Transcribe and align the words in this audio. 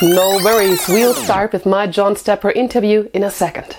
No 0.00 0.38
worries, 0.44 0.86
we'll 0.86 1.12
start 1.12 1.52
with 1.52 1.66
my 1.66 1.88
John 1.88 2.14
Stepper 2.14 2.52
interview 2.52 3.08
in 3.12 3.24
a 3.24 3.32
second. 3.32 3.78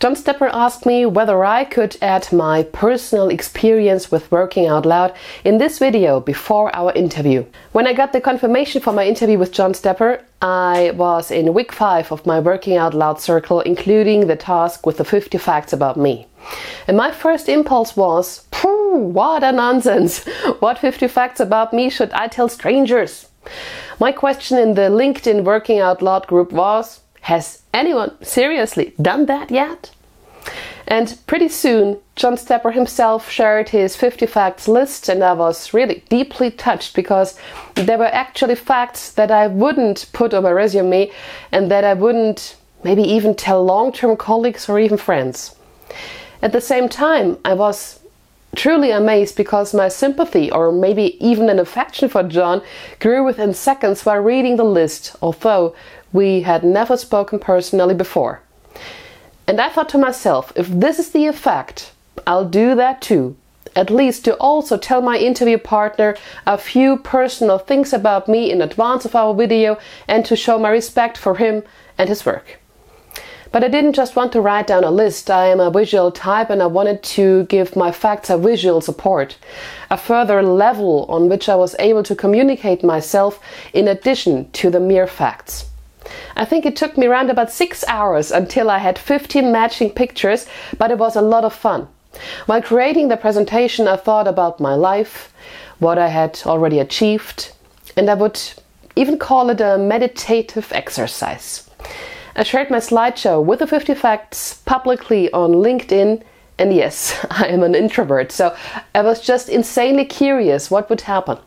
John 0.00 0.16
Stepper 0.16 0.46
asked 0.46 0.86
me 0.86 1.04
whether 1.04 1.44
I 1.44 1.64
could 1.64 1.94
add 2.00 2.32
my 2.32 2.62
personal 2.62 3.28
experience 3.28 4.10
with 4.10 4.32
working 4.32 4.66
out 4.66 4.86
loud 4.86 5.12
in 5.44 5.58
this 5.58 5.78
video 5.78 6.20
before 6.20 6.74
our 6.74 6.90
interview. 6.94 7.44
When 7.72 7.86
I 7.86 7.92
got 7.92 8.14
the 8.14 8.20
confirmation 8.22 8.80
for 8.80 8.94
my 8.94 9.06
interview 9.06 9.38
with 9.38 9.52
John 9.52 9.74
Stepper, 9.74 10.24
I 10.40 10.92
was 10.94 11.30
in 11.30 11.52
week 11.52 11.72
5 11.72 12.12
of 12.12 12.24
my 12.24 12.40
working 12.40 12.78
out 12.78 12.94
loud 12.94 13.20
circle, 13.20 13.60
including 13.60 14.26
the 14.26 14.36
task 14.36 14.86
with 14.86 14.96
the 14.96 15.04
50 15.04 15.36
facts 15.36 15.74
about 15.74 15.98
me. 15.98 16.28
And 16.86 16.96
my 16.96 17.10
first 17.10 17.46
impulse 17.46 17.94
was, 17.94 18.46
what 18.62 19.44
a 19.44 19.52
nonsense! 19.52 20.24
What 20.60 20.78
50 20.78 21.08
facts 21.08 21.40
about 21.40 21.74
me 21.74 21.90
should 21.90 22.10
I 22.12 22.26
tell 22.28 22.48
strangers? 22.48 23.27
My 24.00 24.12
question 24.12 24.58
in 24.58 24.74
the 24.74 24.90
LinkedIn 24.90 25.44
Working 25.44 25.80
Out 25.80 26.02
Loud 26.02 26.26
group 26.26 26.52
was 26.52 27.00
Has 27.22 27.62
anyone 27.74 28.12
seriously 28.22 28.94
done 29.00 29.26
that 29.26 29.50
yet? 29.50 29.90
And 30.86 31.18
pretty 31.26 31.48
soon, 31.48 31.98
John 32.16 32.38
Stepper 32.38 32.70
himself 32.70 33.30
shared 33.30 33.68
his 33.68 33.94
50 33.94 34.24
facts 34.24 34.66
list, 34.66 35.10
and 35.10 35.22
I 35.22 35.34
was 35.34 35.74
really 35.74 36.02
deeply 36.08 36.50
touched 36.50 36.94
because 36.94 37.38
there 37.74 37.98
were 37.98 38.06
actually 38.06 38.54
facts 38.54 39.12
that 39.12 39.30
I 39.30 39.48
wouldn't 39.48 40.06
put 40.14 40.32
on 40.32 40.44
my 40.44 40.50
resume 40.50 41.10
and 41.52 41.70
that 41.70 41.84
I 41.84 41.92
wouldn't 41.92 42.56
maybe 42.84 43.02
even 43.02 43.34
tell 43.34 43.62
long 43.62 43.92
term 43.92 44.16
colleagues 44.16 44.66
or 44.66 44.78
even 44.78 44.96
friends. 44.96 45.54
At 46.40 46.52
the 46.52 46.60
same 46.60 46.88
time, 46.88 47.36
I 47.44 47.52
was 47.52 47.97
truly 48.58 48.90
amazed 48.90 49.36
because 49.36 49.72
my 49.72 49.88
sympathy 49.88 50.50
or 50.50 50.72
maybe 50.72 51.16
even 51.24 51.48
an 51.48 51.60
affection 51.60 52.08
for 52.08 52.24
John 52.24 52.60
grew 52.98 53.24
within 53.24 53.54
seconds 53.54 54.04
while 54.04 54.18
reading 54.18 54.56
the 54.56 54.64
list, 54.64 55.14
although 55.22 55.76
we 56.12 56.40
had 56.40 56.64
never 56.64 56.96
spoken 56.96 57.38
personally 57.38 57.94
before. 57.94 58.42
And 59.46 59.60
I 59.60 59.68
thought 59.68 59.88
to 59.90 59.98
myself, 59.98 60.52
if 60.56 60.66
this 60.66 60.98
is 60.98 61.12
the 61.12 61.26
effect, 61.26 61.92
I'll 62.26 62.48
do 62.48 62.74
that 62.74 63.00
too. 63.00 63.36
At 63.76 63.90
least 63.90 64.24
to 64.24 64.34
also 64.38 64.76
tell 64.76 65.02
my 65.02 65.18
interview 65.18 65.56
partner 65.56 66.16
a 66.44 66.58
few 66.58 66.96
personal 66.96 67.58
things 67.58 67.92
about 67.92 68.28
me 68.28 68.50
in 68.50 68.60
advance 68.60 69.04
of 69.04 69.14
our 69.14 69.34
video 69.34 69.78
and 70.08 70.24
to 70.26 70.34
show 70.34 70.58
my 70.58 70.70
respect 70.70 71.16
for 71.16 71.36
him 71.36 71.62
and 71.96 72.08
his 72.08 72.26
work. 72.26 72.57
But 73.50 73.64
I 73.64 73.68
didn't 73.68 73.94
just 73.94 74.14
want 74.14 74.32
to 74.32 74.42
write 74.42 74.66
down 74.66 74.84
a 74.84 74.90
list. 74.90 75.30
I 75.30 75.46
am 75.46 75.58
a 75.58 75.70
visual 75.70 76.12
type 76.12 76.50
and 76.50 76.62
I 76.62 76.66
wanted 76.66 77.02
to 77.14 77.44
give 77.44 77.76
my 77.76 77.90
facts 77.90 78.28
a 78.28 78.36
visual 78.36 78.82
support, 78.82 79.38
a 79.90 79.96
further 79.96 80.42
level 80.42 81.06
on 81.08 81.30
which 81.30 81.48
I 81.48 81.54
was 81.54 81.74
able 81.78 82.02
to 82.02 82.14
communicate 82.14 82.84
myself 82.84 83.40
in 83.72 83.88
addition 83.88 84.50
to 84.52 84.70
the 84.70 84.80
mere 84.80 85.06
facts. 85.06 85.64
I 86.36 86.44
think 86.44 86.66
it 86.66 86.76
took 86.76 86.98
me 86.98 87.06
around 87.06 87.30
about 87.30 87.50
six 87.50 87.84
hours 87.88 88.30
until 88.30 88.70
I 88.70 88.78
had 88.78 88.98
15 88.98 89.50
matching 89.50 89.90
pictures, 89.90 90.46
but 90.76 90.90
it 90.90 90.98
was 90.98 91.16
a 91.16 91.22
lot 91.22 91.44
of 91.44 91.54
fun. 91.54 91.88
While 92.46 92.62
creating 92.62 93.08
the 93.08 93.16
presentation, 93.16 93.88
I 93.88 93.96
thought 93.96 94.28
about 94.28 94.60
my 94.60 94.74
life, 94.74 95.32
what 95.78 95.98
I 95.98 96.08
had 96.08 96.40
already 96.44 96.80
achieved, 96.80 97.52
and 97.96 98.10
I 98.10 98.14
would 98.14 98.40
even 98.96 99.18
call 99.18 99.50
it 99.50 99.60
a 99.60 99.78
meditative 99.78 100.72
exercise. 100.72 101.67
I 102.38 102.44
shared 102.44 102.70
my 102.70 102.78
slideshow 102.78 103.44
with 103.44 103.58
the 103.58 103.66
50 103.66 103.94
facts 103.94 104.62
publicly 104.64 105.28
on 105.32 105.54
LinkedIn. 105.54 106.22
And 106.56 106.72
yes, 106.72 107.26
I 107.32 107.48
am 107.48 107.64
an 107.64 107.74
introvert, 107.74 108.30
so 108.30 108.54
I 108.94 109.02
was 109.02 109.20
just 109.20 109.48
insanely 109.48 110.04
curious 110.04 110.70
what 110.70 110.88
would 110.88 111.00
happen. 111.00 111.38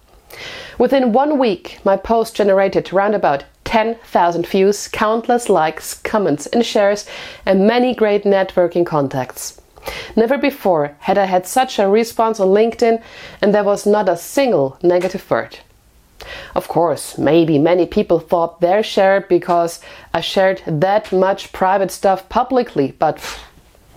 Within 0.77 1.13
one 1.13 1.39
week, 1.39 1.79
my 1.85 1.95
post 1.95 2.35
generated 2.35 2.91
around 2.91 3.13
about 3.13 3.45
10,000 3.63 4.45
views, 4.45 4.89
countless 4.89 5.47
likes, 5.47 5.93
comments, 5.93 6.45
and 6.47 6.65
shares, 6.65 7.07
and 7.45 7.65
many 7.65 7.95
great 7.95 8.25
networking 8.25 8.85
contacts. 8.85 9.61
Never 10.17 10.37
before 10.37 10.97
had 10.99 11.17
I 11.17 11.23
had 11.23 11.47
such 11.47 11.79
a 11.79 11.87
response 11.87 12.37
on 12.41 12.49
LinkedIn, 12.49 13.01
and 13.41 13.55
there 13.55 13.63
was 13.63 13.85
not 13.85 14.09
a 14.09 14.17
single 14.17 14.77
negative 14.83 15.31
word. 15.31 15.59
Of 16.55 16.67
course, 16.67 17.17
maybe 17.17 17.57
many 17.57 17.85
people 17.85 18.19
thought 18.19 18.61
they're 18.61 18.83
shared 18.83 19.27
because 19.27 19.79
I 20.13 20.21
shared 20.21 20.61
that 20.67 21.11
much 21.11 21.51
private 21.51 21.91
stuff 21.91 22.27
publicly, 22.29 22.93
but 22.99 23.19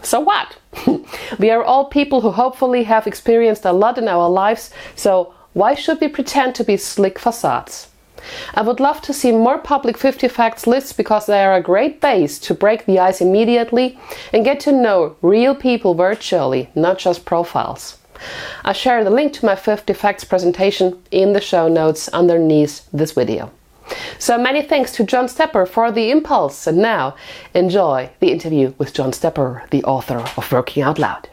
so 0.02 0.20
what? 0.20 0.56
we 1.38 1.50
are 1.50 1.64
all 1.64 1.86
people 1.86 2.20
who 2.20 2.30
hopefully 2.30 2.84
have 2.84 3.06
experienced 3.06 3.64
a 3.64 3.72
lot 3.72 3.98
in 3.98 4.08
our 4.08 4.28
lives, 4.28 4.70
so 4.94 5.34
why 5.52 5.74
should 5.74 6.00
we 6.00 6.08
pretend 6.08 6.54
to 6.56 6.64
be 6.64 6.76
slick 6.76 7.18
facades? 7.18 7.88
I 8.54 8.62
would 8.62 8.80
love 8.80 9.00
to 9.02 9.12
see 9.12 9.32
more 9.32 9.58
public 9.58 9.98
50 9.98 10.28
facts 10.28 10.66
lists 10.66 10.92
because 10.92 11.26
they 11.26 11.44
are 11.44 11.54
a 11.54 11.62
great 11.62 12.00
base 12.00 12.38
to 12.40 12.54
break 12.54 12.86
the 12.86 12.98
ice 12.98 13.20
immediately 13.20 13.98
and 14.32 14.44
get 14.44 14.60
to 14.60 14.72
know 14.72 15.16
real 15.20 15.54
people 15.54 15.94
virtually, 15.94 16.70
not 16.74 16.98
just 16.98 17.24
profiles. 17.24 17.98
I 18.64 18.72
share 18.72 19.04
the 19.04 19.10
link 19.10 19.32
to 19.34 19.46
my 19.46 19.56
50 19.56 19.92
facts 19.92 20.24
presentation 20.24 21.02
in 21.10 21.32
the 21.32 21.40
show 21.40 21.68
notes 21.68 22.08
underneath 22.08 22.88
this 22.92 23.12
video. 23.12 23.50
So 24.18 24.38
many 24.38 24.62
thanks 24.62 24.92
to 24.92 25.04
John 25.04 25.28
Stepper 25.28 25.66
for 25.66 25.92
the 25.92 26.10
impulse, 26.10 26.66
and 26.66 26.78
now 26.78 27.16
enjoy 27.52 28.10
the 28.20 28.32
interview 28.32 28.72
with 28.78 28.94
John 28.94 29.12
Stepper, 29.12 29.64
the 29.70 29.84
author 29.84 30.18
of 30.36 30.50
Working 30.50 30.82
Out 30.82 30.98
Loud. 30.98 31.28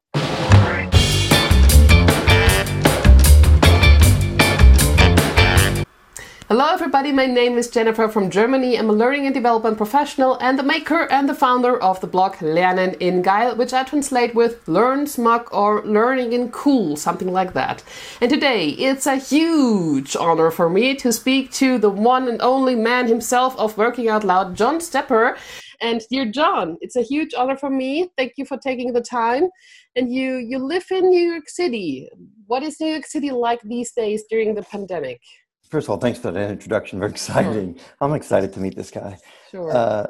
Hello, 6.52 6.68
everybody. 6.68 7.14
My 7.14 7.28
name 7.28 7.58
is 7.58 7.70
Jennifer 7.70 8.10
from 8.10 8.30
Germany. 8.30 8.78
I'm 8.78 8.90
a 8.90 8.92
learning 8.92 9.26
and 9.26 9.34
development 9.34 9.78
professional 9.78 10.38
and 10.42 10.60
the 10.60 10.64
maker 10.64 11.10
and 11.10 11.30
the 11.30 11.34
founder 11.34 11.82
of 11.82 12.02
the 12.02 12.08
blog 12.08 12.34
Lernen 12.42 12.98
in 13.00 13.22
Geil, 13.22 13.56
which 13.56 13.72
I 13.72 13.86
translate 13.86 14.36
with 14.36 14.68
Learn 14.68 15.08
Smug 15.08 15.48
or 15.54 15.82
Learning 15.86 16.34
in 16.34 16.52
Cool, 16.52 16.98
something 16.98 17.32
like 17.32 17.54
that. 17.54 17.86
And 18.20 18.30
today 18.30 18.72
it's 18.72 19.08
a 19.08 19.16
huge 19.16 20.18
honor 20.18 20.52
for 20.52 20.70
me 20.70 20.94
to 20.96 21.14
speak 21.14 21.54
to 21.54 21.78
the 21.78 21.90
one 21.90 22.28
and 22.28 22.42
only 22.42 22.76
man 22.76 23.08
himself 23.08 23.58
of 23.58 23.78
Working 23.78 24.10
Out 24.10 24.26
Loud, 24.26 24.58
John 24.58 24.82
Stepper. 24.82 25.38
And 25.80 26.02
dear 26.10 26.26
John, 26.26 26.76
it's 26.82 26.98
a 26.98 27.02
huge 27.02 27.34
honor 27.34 27.56
for 27.56 27.70
me. 27.70 28.12
Thank 28.18 28.34
you 28.36 28.44
for 28.44 28.58
taking 28.58 28.92
the 28.92 29.02
time. 29.02 29.48
And 29.96 30.12
you 30.12 30.36
you 30.36 30.60
live 30.60 30.86
in 30.92 31.10
New 31.10 31.32
York 31.32 31.48
City. 31.48 32.10
What 32.48 32.62
is 32.62 32.78
New 32.82 32.88
York 32.88 33.06
City 33.06 33.32
like 33.32 33.62
these 33.62 33.94
days 33.94 34.26
during 34.30 34.54
the 34.54 34.64
pandemic? 34.64 35.22
First 35.72 35.86
of 35.86 35.92
all, 35.92 35.98
thanks 35.98 36.20
for 36.20 36.32
that 36.32 36.52
introduction. 36.52 37.00
Very 37.00 37.12
exciting. 37.18 37.78
Sure. 37.78 37.86
I'm 38.02 38.14
excited 38.14 38.52
to 38.54 38.60
meet 38.60 38.76
this 38.76 38.92
guy. 38.92 39.18
Sure. 39.50 39.72
Uh, 39.72 40.08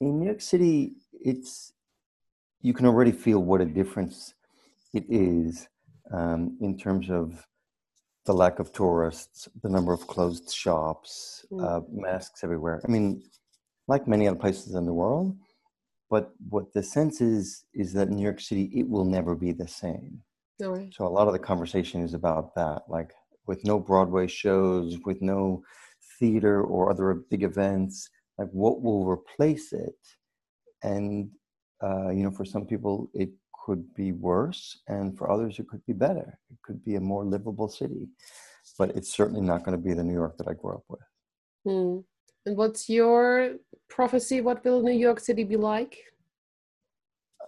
in 0.00 0.18
New 0.18 0.24
York 0.26 0.40
City, 0.40 0.94
it's 1.12 1.74
you 2.62 2.72
can 2.72 2.86
already 2.86 3.12
feel 3.12 3.40
what 3.40 3.60
a 3.60 3.66
difference 3.66 4.34
it 4.94 5.04
is 5.08 5.68
um, 6.12 6.56
in 6.60 6.78
terms 6.78 7.10
of 7.10 7.46
the 8.24 8.32
lack 8.32 8.58
of 8.58 8.72
tourists, 8.72 9.48
the 9.62 9.68
number 9.68 9.92
of 9.92 10.06
closed 10.06 10.50
shops, 10.52 11.44
mm. 11.52 11.62
uh, 11.62 11.82
masks 11.92 12.42
everywhere. 12.42 12.80
I 12.84 12.90
mean, 12.90 13.22
like 13.86 14.08
many 14.08 14.26
other 14.26 14.38
places 14.38 14.74
in 14.74 14.86
the 14.86 14.92
world, 14.92 15.36
but 16.10 16.32
what 16.48 16.72
the 16.72 16.82
sense 16.82 17.20
is 17.20 17.64
is 17.74 17.92
that 17.92 18.08
New 18.08 18.22
York 18.22 18.40
City 18.40 18.70
it 18.74 18.88
will 18.88 19.04
never 19.04 19.34
be 19.34 19.52
the 19.52 19.68
same. 19.68 20.22
No 20.58 20.88
so 20.92 21.06
a 21.06 21.08
lot 21.08 21.26
of 21.26 21.34
the 21.34 21.38
conversation 21.38 22.02
is 22.02 22.14
about 22.14 22.54
that, 22.54 22.82
like 22.88 23.12
with 23.48 23.64
no 23.64 23.80
Broadway 23.80 24.26
shows, 24.28 24.98
with 25.04 25.20
no 25.22 25.62
theater 26.18 26.62
or 26.62 26.90
other 26.90 27.14
big 27.30 27.42
events, 27.42 28.08
like 28.36 28.50
what 28.52 28.82
will 28.82 29.04
replace 29.06 29.72
it? 29.72 29.98
And 30.82 31.30
uh, 31.82 32.10
you 32.10 32.22
know, 32.22 32.30
for 32.30 32.44
some 32.44 32.66
people, 32.66 33.10
it 33.14 33.30
could 33.64 33.82
be 33.94 34.12
worse, 34.12 34.80
and 34.88 35.16
for 35.16 35.30
others, 35.30 35.58
it 35.58 35.68
could 35.68 35.84
be 35.86 35.92
better. 35.92 36.38
It 36.50 36.58
could 36.62 36.84
be 36.84 36.96
a 36.96 37.00
more 37.00 37.24
livable 37.24 37.68
city, 37.68 38.08
but 38.78 38.94
it's 38.96 39.12
certainly 39.12 39.40
not 39.42 39.64
going 39.64 39.76
to 39.76 39.82
be 39.82 39.94
the 39.94 40.04
New 40.04 40.14
York 40.14 40.36
that 40.38 40.48
I 40.48 40.54
grew 40.54 40.74
up 40.74 40.84
with. 40.88 41.06
Hmm. 41.64 41.98
And 42.46 42.56
what's 42.56 42.88
your 42.88 43.56
prophecy? 43.88 44.40
What 44.40 44.64
will 44.64 44.82
New 44.82 44.98
York 45.06 45.20
City 45.20 45.44
be 45.44 45.56
like? 45.56 45.98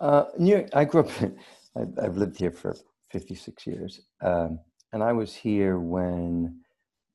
Uh, 0.00 0.24
New 0.38 0.56
York, 0.56 0.68
I 0.72 0.84
grew 0.84 1.02
up. 1.02 1.10
I've 2.02 2.16
lived 2.16 2.36
here 2.38 2.50
for 2.50 2.76
56 3.10 3.66
years. 3.66 4.00
Um, 4.22 4.58
and 4.92 5.02
I 5.02 5.12
was 5.12 5.34
here 5.34 5.78
when 5.78 6.60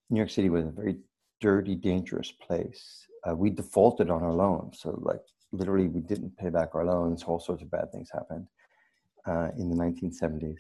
New 0.10 0.18
York 0.18 0.30
City 0.30 0.50
was 0.50 0.66
a 0.66 0.72
very 0.72 0.98
dirty, 1.42 1.76
dangerous 1.76 2.32
place. 2.32 3.08
Uh, 3.28 3.36
we 3.36 3.50
defaulted 3.50 4.10
on 4.10 4.24
our 4.24 4.34
loans, 4.34 4.80
so 4.82 4.98
like 5.02 5.22
literally, 5.52 5.88
we 5.88 6.02
didn't 6.02 6.38
pay 6.38 6.50
back 6.50 6.70
our 6.74 6.86
loans. 6.86 7.24
All 7.24 7.40
sorts 7.40 7.62
of 7.62 7.72
bad 7.72 7.92
things 7.92 8.10
happened 8.12 8.48
uh, 9.26 9.50
in 9.58 9.70
the 9.70 9.76
1970s, 9.76 10.58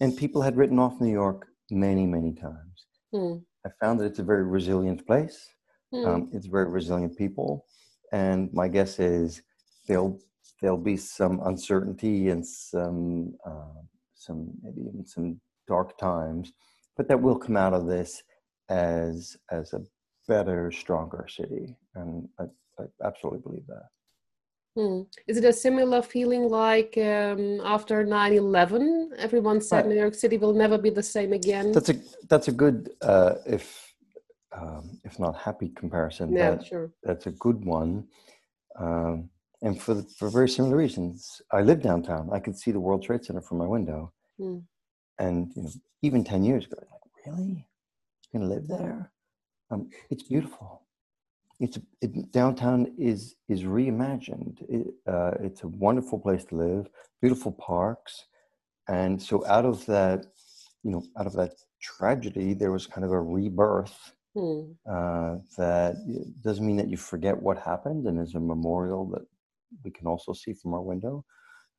and 0.00 0.16
people 0.16 0.42
had 0.42 0.56
written 0.56 0.78
off 0.78 1.00
New 1.00 1.12
York 1.12 1.48
many, 1.70 2.06
many 2.06 2.32
times. 2.32 2.86
Mm. 3.14 3.42
I 3.64 3.70
found 3.80 4.00
that 4.00 4.06
it's 4.06 4.18
a 4.18 4.24
very 4.24 4.44
resilient 4.44 5.06
place. 5.06 5.48
Mm. 5.92 6.06
Um, 6.06 6.30
it's 6.32 6.46
very 6.46 6.68
resilient 6.68 7.16
people, 7.16 7.66
and 8.12 8.52
my 8.52 8.68
guess 8.68 8.98
is 8.98 9.42
there'll 9.86 10.18
there'll 10.60 10.78
be 10.78 10.96
some 10.96 11.40
uncertainty 11.44 12.30
and 12.30 12.46
some 12.46 13.34
uh, 13.44 13.82
some 14.14 14.50
maybe 14.62 14.80
even 14.88 15.06
some 15.06 15.40
dark 15.66 15.98
times, 15.98 16.52
but 16.96 17.08
that 17.08 17.20
will 17.20 17.38
come 17.38 17.56
out 17.56 17.74
of 17.74 17.86
this 17.86 18.22
as 18.68 19.36
as 19.50 19.72
a 19.72 19.80
better, 20.28 20.70
stronger 20.72 21.26
city. 21.28 21.76
And 21.94 22.28
I, 22.38 22.44
I 22.78 22.84
absolutely 23.04 23.40
believe 23.40 23.66
that. 23.68 23.86
Hmm. 24.76 25.02
Is 25.26 25.38
it 25.38 25.44
a 25.44 25.52
similar 25.52 26.02
feeling 26.02 26.50
like 26.50 26.98
um, 26.98 27.60
after 27.64 28.04
9-11? 28.04 29.16
Everyone 29.16 29.58
said 29.58 29.86
right. 29.86 29.88
New 29.88 29.94
York 29.94 30.14
City 30.14 30.36
will 30.36 30.52
never 30.52 30.76
be 30.76 30.90
the 30.90 31.02
same 31.02 31.32
again. 31.32 31.72
That's 31.72 31.88
a 31.88 31.96
that's 32.28 32.48
a 32.48 32.52
good 32.52 32.90
uh, 33.00 33.36
if 33.46 33.94
um, 34.52 35.00
if 35.04 35.18
not 35.18 35.36
happy 35.36 35.70
comparison. 35.70 36.32
Yeah, 36.32 36.50
that, 36.56 36.66
sure. 36.66 36.90
That's 37.02 37.26
a 37.26 37.30
good 37.30 37.64
one. 37.64 38.06
Um, 38.78 39.30
and 39.62 39.80
for 39.80 40.02
for 40.18 40.28
very 40.28 40.48
similar 40.48 40.76
reasons. 40.76 41.40
I 41.52 41.62
live 41.62 41.80
downtown. 41.80 42.28
I 42.30 42.40
could 42.40 42.58
see 42.58 42.70
the 42.70 42.80
World 42.80 43.02
Trade 43.02 43.24
Center 43.24 43.40
from 43.40 43.58
my 43.58 43.66
window, 43.66 44.12
hmm. 44.38 44.58
And 45.18 45.52
you 45.54 45.62
know, 45.62 45.70
even 46.02 46.24
ten 46.24 46.44
years 46.44 46.66
ago, 46.66 46.76
like 46.78 47.26
really, 47.26 47.66
you 48.32 48.40
can 48.40 48.48
live 48.48 48.68
there? 48.68 49.10
Um, 49.70 49.90
it's 50.10 50.22
beautiful 50.22 50.86
it's 51.58 51.78
it, 52.00 52.32
downtown 52.32 52.92
is 52.98 53.36
is 53.48 53.62
reimagined. 53.62 54.62
It, 54.68 54.86
uh, 55.06 55.32
it's 55.40 55.62
a 55.62 55.68
wonderful 55.68 56.18
place 56.18 56.44
to 56.46 56.56
live, 56.56 56.88
beautiful 57.22 57.52
parks, 57.52 58.26
and 58.88 59.20
so 59.20 59.46
out 59.46 59.64
of 59.64 59.84
that, 59.86 60.26
you 60.82 60.90
know, 60.90 61.02
out 61.18 61.26
of 61.26 61.32
that 61.34 61.52
tragedy, 61.80 62.52
there 62.54 62.72
was 62.72 62.86
kind 62.86 63.04
of 63.04 63.12
a 63.12 63.20
rebirth. 63.20 64.12
Hmm. 64.34 64.72
Uh, 64.86 65.36
that 65.56 65.94
doesn't 66.42 66.66
mean 66.66 66.76
that 66.76 66.90
you 66.90 66.98
forget 66.98 67.40
what 67.40 67.58
happened, 67.58 68.06
and 68.06 68.20
is 68.20 68.34
a 68.34 68.40
memorial 68.40 69.06
that 69.10 69.26
we 69.82 69.90
can 69.90 70.06
also 70.06 70.32
see 70.34 70.52
from 70.52 70.74
our 70.74 70.82
window, 70.82 71.24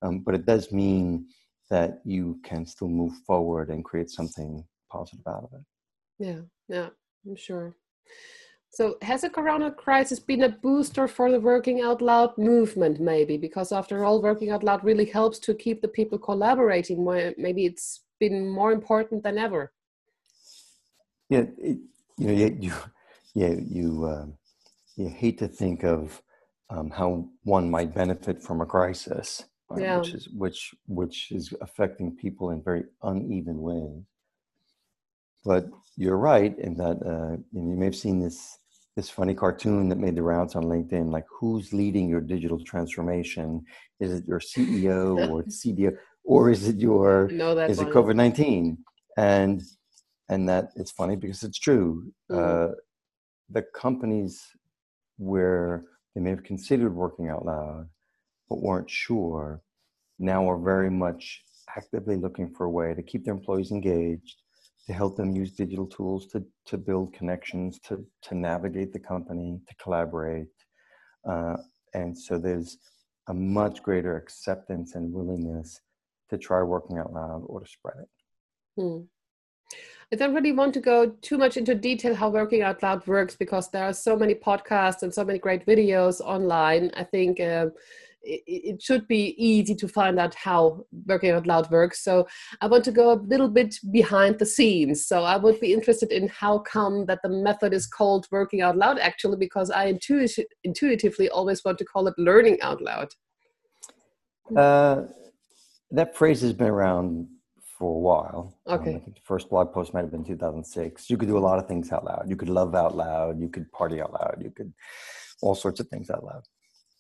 um, 0.02 0.20
but 0.20 0.34
it 0.34 0.46
does 0.46 0.72
mean 0.72 1.28
that 1.70 2.02
you 2.06 2.40
can 2.44 2.66
still 2.66 2.88
move 2.88 3.14
forward 3.26 3.70
and 3.70 3.84
create 3.84 4.10
something 4.10 4.64
positive 4.92 5.28
out 5.28 5.44
of 5.44 5.60
it. 5.60 5.66
Yeah, 6.20 6.42
yeah, 6.68 6.90
I'm 7.26 7.36
sure. 7.36 7.76
So, 8.70 8.98
has 9.02 9.22
the 9.22 9.30
corona 9.30 9.72
crisis 9.72 10.20
been 10.20 10.44
a 10.44 10.50
booster 10.50 11.08
for 11.08 11.32
the 11.32 11.40
Working 11.40 11.82
Out 11.82 12.02
Loud 12.02 12.38
movement, 12.38 13.00
maybe? 13.00 13.38
Because 13.38 13.72
after 13.72 14.06
all, 14.06 14.22
Working 14.22 14.52
Out 14.52 14.64
Loud 14.64 14.84
really 14.84 15.06
helps 15.06 15.40
to 15.40 15.54
keep 15.54 15.82
the 15.82 15.88
people 15.88 16.18
collaborating. 16.18 17.04
Maybe 17.38 17.66
it's 17.66 18.04
been 18.20 18.50
more 18.50 18.72
important 18.72 19.24
than 19.24 19.38
ever. 19.38 19.72
Yeah, 21.30 21.46
it, 21.58 21.78
you 22.18 22.28
know, 22.28 22.34
you, 22.34 22.74
yeah, 23.34 23.56
you, 23.58 24.06
uh, 24.06 24.26
you 24.96 25.10
hate 25.10 25.38
to 25.40 25.48
think 25.48 25.84
of 25.84 26.22
um, 26.70 26.90
how 26.90 27.30
one 27.44 27.70
might 27.70 27.94
benefit 27.94 28.42
from 28.44 28.62
a 28.62 28.66
crisis, 28.66 29.46
right? 29.70 29.82
yeah. 29.82 29.98
which 29.98 30.14
is 30.14 30.30
which 30.30 30.74
which 30.88 31.32
is 31.32 31.54
affecting 31.62 32.16
people 32.16 32.52
in 32.52 32.64
very 32.64 32.84
uneven 33.04 33.62
ways. 33.62 34.04
But 35.46 35.68
you're 35.96 36.18
right 36.18 36.58
in 36.60 36.76
that 36.78 36.98
uh, 37.06 37.38
you 37.52 37.78
may 37.78 37.86
have 37.86 37.96
seen 37.96 38.20
this 38.20 38.58
this 38.96 39.10
funny 39.10 39.36
cartoon 39.36 39.90
that 39.90 40.00
made 40.00 40.16
the 40.16 40.24
rounds 40.24 40.56
on 40.56 40.64
LinkedIn, 40.64 41.12
like 41.12 41.26
who's 41.40 41.72
leading 41.72 42.10
your 42.10 42.20
digital 42.20 42.60
transformation? 42.64 43.64
Is 44.00 44.12
it 44.12 44.26
your 44.28 44.40
CEO 44.40 45.30
or 45.30 45.44
CDO, 45.60 45.96
or 46.24 46.50
is 46.50 46.68
it 46.68 46.78
your 46.78 47.30
is 47.30 47.80
it 47.80 47.90
COVID 47.90 48.16
nineteen? 48.16 48.80
And 49.18 49.62
and 50.30 50.50
that 50.50 50.72
it's 50.76 50.92
funny 50.92 51.16
because 51.16 51.44
it's 51.44 51.60
true. 51.60 52.12
Mm. 52.32 52.72
Uh, 52.72 52.76
the 53.50 53.64
companies 53.74 54.42
where 55.18 55.86
they 56.14 56.22
may 56.22 56.32
have 56.32 56.44
considered 56.44 56.94
working 56.94 57.30
out 57.30 57.46
loud 57.46 57.88
but 58.50 58.62
weren't 58.62 58.90
sure 58.90 59.62
now 60.20 60.50
are 60.50 60.58
very 60.58 60.90
much 60.90 61.44
actively 61.76 62.16
looking 62.16 62.50
for 62.50 62.66
a 62.66 62.70
way 62.70 62.94
to 62.94 63.04
keep 63.04 63.26
their 63.26 63.34
employees 63.34 63.72
engaged 63.72 64.42
to 64.88 64.94
help 64.94 65.18
them 65.18 65.36
use 65.36 65.52
digital 65.52 65.86
tools 65.86 66.28
to, 66.28 66.44
to 66.66 66.78
build 66.78 67.14
connections, 67.14 67.78
to, 67.80 68.06
to 68.22 68.36
navigate 68.36 68.94
the 68.94 69.00
company, 69.00 69.60
to 69.68 69.76
collaborate. 69.76 70.48
Uh, 71.30 71.58
and 71.94 72.18
so 72.18 72.38
there's 72.40 72.78
a 73.28 73.34
much 73.34 73.84
greater 73.84 74.16
acceptance 74.16 74.96
and 74.96 75.12
willingness 75.12 75.82
to 76.30 76.38
try 76.38 76.64
working 76.64 76.98
out 76.98 77.12
loud 77.12 77.44
or 77.48 77.60
to 77.60 77.68
spread 77.68 77.96
it. 78.00 78.82
Hmm. 78.82 79.02
I 80.14 80.16
don't 80.16 80.34
really 80.34 80.54
want 80.54 80.74
to 80.76 80.80
go 80.80 81.10
too 81.22 81.38
much 81.38 81.58
into 81.58 81.76
detail 81.76 82.16
how 82.16 82.30
Working 82.30 82.62
Out 82.62 82.82
Loud 82.82 83.06
works 83.08 83.36
because 83.36 83.70
there 83.70 83.84
are 83.84 83.92
so 83.92 84.16
many 84.16 84.34
podcasts 84.34 85.04
and 85.04 85.14
so 85.14 85.26
many 85.26 85.38
great 85.38 85.66
videos 85.66 86.22
online. 86.22 86.92
I 86.96 87.04
think 87.04 87.42
uh, 87.42 87.68
it, 88.28 88.82
should 88.82 89.08
be 89.08 89.36
easy 89.38 89.74
to 89.76 89.88
find 89.88 90.20
out 90.20 90.36
how 90.36 90.86
working 91.06 91.32
out 91.32 91.48
loud 91.48 91.70
works 91.72 92.04
so 92.04 92.28
i 92.62 92.68
want 92.68 92.84
to 92.84 92.92
go 92.92 93.14
a 93.14 93.22
little 93.34 93.48
bit 93.48 93.76
behind 93.92 94.38
the 94.40 94.46
scenes 94.46 95.06
so 95.06 95.24
i 95.24 95.36
would 95.36 95.60
be 95.60 95.74
interested 95.74 96.12
in 96.12 96.28
how 96.28 96.60
come 96.60 97.06
that 97.06 97.20
the 97.24 97.30
method 97.30 97.74
is 97.74 97.88
called 97.88 98.28
working 98.32 98.62
out 98.62 98.78
loud 98.78 99.00
actually 99.00 99.38
because 99.38 99.72
i 99.72 99.92
intuit- 99.92 100.46
intuitively 100.64 101.30
always 101.30 101.64
want 101.64 101.78
to 101.78 101.86
call 101.86 102.08
it 102.08 102.14
learning 102.18 102.58
out 102.62 102.82
loud 102.82 103.10
uh, 104.56 105.04
that 105.92 106.16
phrase 106.16 106.42
has 106.42 106.54
been 106.54 106.68
around 106.68 107.28
for 107.78 107.96
a 107.96 108.00
while. 108.00 108.58
Okay. 108.68 108.92
Um, 108.92 108.96
I 108.96 109.00
think 109.00 109.16
the 109.16 109.22
first 109.24 109.50
blog 109.50 109.74
post 109.74 109.94
might 109.94 110.02
have 110.02 110.12
been 110.12 110.24
2006. 110.24 111.10
You 111.10 111.18
could 111.18 111.28
do 111.28 111.38
a 111.38 111.40
lot 111.40 111.60
of 111.60 111.68
things 111.68 111.92
out 111.92 112.06
loud. 112.06 112.26
You 112.28 112.36
could 112.36 112.50
love 112.50 112.74
out 112.76 112.96
loud. 112.96 113.40
You 113.40 113.50
could 113.50 113.72
party 113.72 114.02
out 114.02 114.14
loud. 114.14 114.38
You 114.42 114.52
could 114.52 114.74
all 115.42 115.56
sorts 115.56 115.80
of 115.80 115.88
things 115.90 116.10
out 116.10 116.24
loud. 116.24 116.44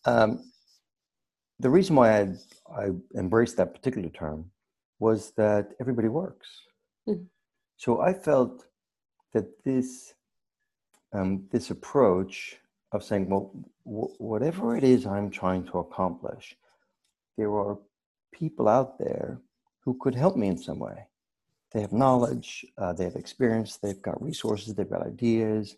Um, 0.06 0.52
the 1.60 1.70
reason 1.70 1.96
why 1.96 2.22
I, 2.22 2.34
I 2.76 2.90
embraced 3.16 3.58
that 3.58 3.74
particular 3.74 4.10
term 4.10 4.52
was 5.00 5.32
that 5.38 5.74
everybody 5.80 6.08
works. 6.08 6.48
Mm-hmm. 7.08 7.24
So 7.78 8.02
I 8.02 8.14
felt 8.14 8.66
that 9.34 9.64
this 9.64 10.14
um, 11.14 11.48
this 11.52 11.70
approach 11.70 12.58
of 12.92 13.04
saying, 13.04 13.30
well, 13.30 13.54
w- 13.86 14.14
whatever 14.18 14.76
it 14.76 14.84
is 14.84 15.06
I'm 15.06 15.30
trying 15.30 15.64
to 15.68 15.80
accomplish, 15.80 16.56
there 17.38 17.54
are 17.54 17.78
people 18.34 18.68
out 18.68 18.98
there 19.00 19.40
who 19.84 19.98
could 20.02 20.16
help 20.16 20.36
me 20.36 20.48
in 20.48 20.58
some 20.58 20.80
way. 20.80 21.08
They 21.72 21.82
have 21.82 21.94
knowledge, 21.94 22.66
uh, 22.78 22.94
they 22.94 23.06
have 23.06 23.16
experience, 23.16 23.78
they've 23.78 24.02
got 24.02 24.22
resources, 24.22 24.74
they've 24.74 24.90
got 24.90 25.06
ideas. 25.06 25.78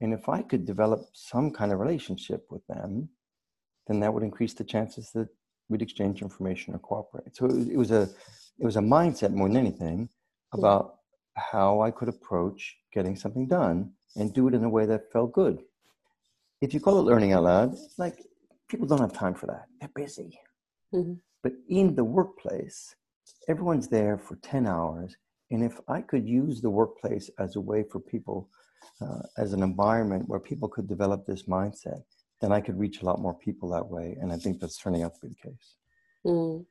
And 0.00 0.12
if 0.12 0.28
I 0.28 0.42
could 0.42 0.64
develop 0.64 1.00
some 1.12 1.50
kind 1.50 1.72
of 1.72 1.78
relationship 1.78 2.46
with 2.50 2.66
them, 2.66 3.08
then 3.90 4.00
that 4.00 4.14
would 4.14 4.22
increase 4.22 4.54
the 4.54 4.64
chances 4.64 5.10
that 5.12 5.28
we'd 5.68 5.82
exchange 5.82 6.22
information 6.22 6.74
or 6.74 6.78
cooperate. 6.78 7.34
So 7.36 7.46
it 7.46 7.76
was, 7.76 7.90
a 7.90 8.02
it 8.58 8.64
was 8.64 8.76
a 8.76 8.80
mindset 8.80 9.32
more 9.32 9.48
than 9.48 9.56
anything 9.56 10.08
about 10.52 10.96
how 11.34 11.80
I 11.80 11.90
could 11.90 12.08
approach 12.08 12.76
getting 12.92 13.16
something 13.16 13.46
done 13.48 13.92
and 14.16 14.32
do 14.32 14.48
it 14.48 14.54
in 14.54 14.64
a 14.64 14.68
way 14.68 14.86
that 14.86 15.12
felt 15.12 15.32
good. 15.32 15.62
If 16.60 16.72
you 16.74 16.80
call 16.80 16.98
it 16.98 17.02
learning 17.02 17.32
out 17.32 17.44
loud, 17.44 17.76
like 17.98 18.18
people 18.68 18.86
don't 18.86 19.00
have 19.00 19.12
time 19.12 19.34
for 19.34 19.46
that. 19.46 19.66
They're 19.80 19.90
busy. 19.94 20.38
Mm-hmm. 20.94 21.14
But 21.42 21.52
in 21.68 21.94
the 21.94 22.04
workplace, 22.04 22.94
everyone's 23.48 23.88
there 23.88 24.18
for 24.18 24.36
10 24.36 24.66
hours. 24.66 25.16
And 25.50 25.64
if 25.64 25.80
I 25.88 26.00
could 26.02 26.28
use 26.28 26.60
the 26.60 26.70
workplace 26.70 27.30
as 27.38 27.56
a 27.56 27.60
way 27.60 27.84
for 27.90 27.98
people, 27.98 28.48
uh, 29.00 29.22
as 29.38 29.52
an 29.52 29.62
environment 29.62 30.28
where 30.28 30.40
people 30.40 30.68
could 30.68 30.86
develop 30.86 31.26
this 31.26 31.44
mindset, 31.44 32.02
then 32.40 32.52
I 32.52 32.60
could 32.60 32.78
reach 32.78 33.02
a 33.02 33.04
lot 33.04 33.20
more 33.20 33.34
people 33.34 33.68
that 33.70 33.86
way. 33.86 34.16
And 34.20 34.32
I 34.32 34.36
think 34.36 34.60
that's 34.60 34.78
turning 34.78 35.02
out 35.02 35.14
to 35.14 35.20
be 35.20 35.28
the 35.28 35.48
case. 35.48 35.76
Mm. 36.24 36.64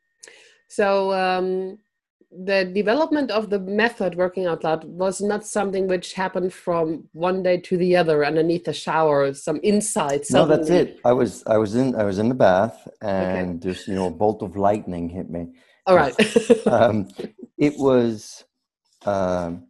So, 0.68 1.14
um, 1.14 1.80
the 2.32 2.66
development 2.66 3.32
of 3.32 3.50
the 3.50 3.60
method 3.60 4.14
working 4.16 4.46
out 4.46 4.64
loud 4.64 4.84
was 4.84 5.20
not 5.20 5.46
something 5.46 5.88
which 5.88 6.14
happened 6.14 6.54
from 6.54 7.04
one 7.14 7.42
day 7.42 7.58
to 7.58 7.76
the 7.78 7.96
other 7.96 8.24
underneath 8.24 8.68
a 8.68 8.74
shower 8.74 9.34
some 9.34 9.60
insights 9.64 10.30
no 10.32 10.46
that's 10.46 10.70
it 10.70 11.00
i 11.04 11.12
was 11.12 11.44
i 11.48 11.58
was 11.58 11.74
in 11.74 11.96
i 11.96 12.04
was 12.04 12.20
in 12.20 12.30
the 12.30 12.36
bath 12.36 12.88
and 13.02 13.58
okay. 13.58 13.74
just 13.74 13.88
you 13.88 13.96
know 13.96 14.06
a 14.08 14.12
bolt 14.12 14.44
of 14.44 14.56
lightning 14.56 15.10
hit 15.10 15.28
me 15.30 15.48
all 15.88 15.96
right 15.96 16.14
um, 16.68 17.08
it 17.58 17.76
was 17.80 18.46
um, 19.08 19.68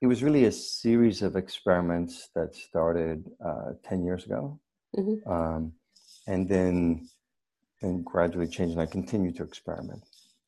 it 0.00 0.06
was 0.06 0.22
really 0.22 0.44
a 0.44 0.52
series 0.52 1.22
of 1.22 1.34
experiments 1.34 2.28
that 2.36 2.54
started 2.54 3.28
uh, 3.44 3.72
10 3.84 4.04
years 4.04 4.24
ago 4.24 4.60
Mm-hmm. 4.96 5.30
Um, 5.30 5.72
and 6.26 6.48
then 6.48 7.08
then 7.80 8.02
gradually 8.02 8.48
changed 8.48 8.72
and 8.72 8.82
I 8.82 8.86
continued 8.86 9.36
to 9.36 9.44
experiment. 9.44 10.02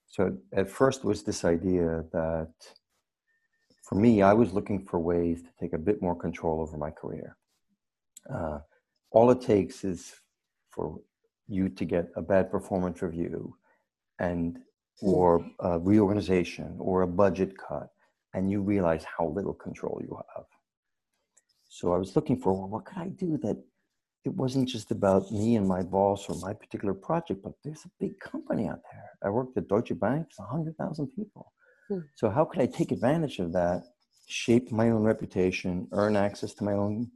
So 0.09 0.37
at 0.53 0.69
first 0.69 1.05
was 1.05 1.23
this 1.23 1.45
idea 1.45 2.05
that 2.13 2.53
for 3.85 3.95
me, 3.95 4.23
I 4.23 4.33
was 4.33 4.53
looking 4.53 4.85
for 4.85 4.99
ways 4.99 5.43
to 5.43 5.49
take 5.61 5.73
a 5.73 5.79
bit 5.79 6.03
more 6.03 6.17
control 6.17 6.61
over 6.61 6.77
my 6.77 6.91
career. 6.91 7.37
Uh, 8.33 8.59
all 9.11 9.31
it 9.31 9.41
takes 9.41 9.85
is 9.85 10.13
for 10.71 11.01
you 11.49 11.69
to 11.69 11.85
get 11.85 12.09
a 12.17 12.23
bad 12.23 12.51
performance 12.51 13.03
review 13.03 13.57
and 14.19 14.59
or 15.03 15.45
a 15.61 15.79
reorganization 15.79 16.77
or 16.79 17.03
a 17.03 17.07
budget 17.07 17.57
cut 17.57 17.89
and 18.35 18.51
you 18.51 18.61
realize 18.61 19.05
how 19.05 19.27
little 19.27 19.55
control 19.55 19.99
you 20.03 20.17
have 20.37 20.45
so 21.69 21.93
i 21.93 21.97
was 21.97 22.15
looking 22.15 22.39
for 22.39 22.53
well, 22.53 22.69
what 22.69 22.85
could 22.85 22.99
i 22.99 23.09
do 23.09 23.39
that 23.39 23.57
it 24.25 24.35
wasn't 24.35 24.69
just 24.69 24.91
about 24.91 25.31
me 25.33 25.57
and 25.57 25.67
my 25.67 25.83
boss 25.83 26.29
or 26.29 26.37
my 26.41 26.53
particular 26.53 26.95
project, 26.95 27.43
but 27.43 27.53
there's 27.65 27.85
a 27.85 27.91
big 27.99 28.19
company 28.21 28.69
out 28.69 28.81
there. 28.91 29.11
I 29.23 29.31
worked 29.31 29.57
at 29.57 29.69
Deutsche 29.69 29.99
Bank, 29.99 30.27
it's 30.29 30.39
100,000 30.39 31.09
people. 31.09 31.53
Hmm. 31.89 32.01
So, 32.17 32.29
how 32.29 32.45
could 32.45 32.61
I 32.61 32.67
take 32.67 32.93
advantage 32.93 33.39
of 33.39 33.53
that, 33.53 33.85
shape 34.27 34.71
my 34.71 34.91
own 34.91 35.03
reputation, 35.03 35.89
earn 35.93 36.17
access 36.17 36.55
to 36.55 36.65
my 36.65 36.75
own 36.75 37.11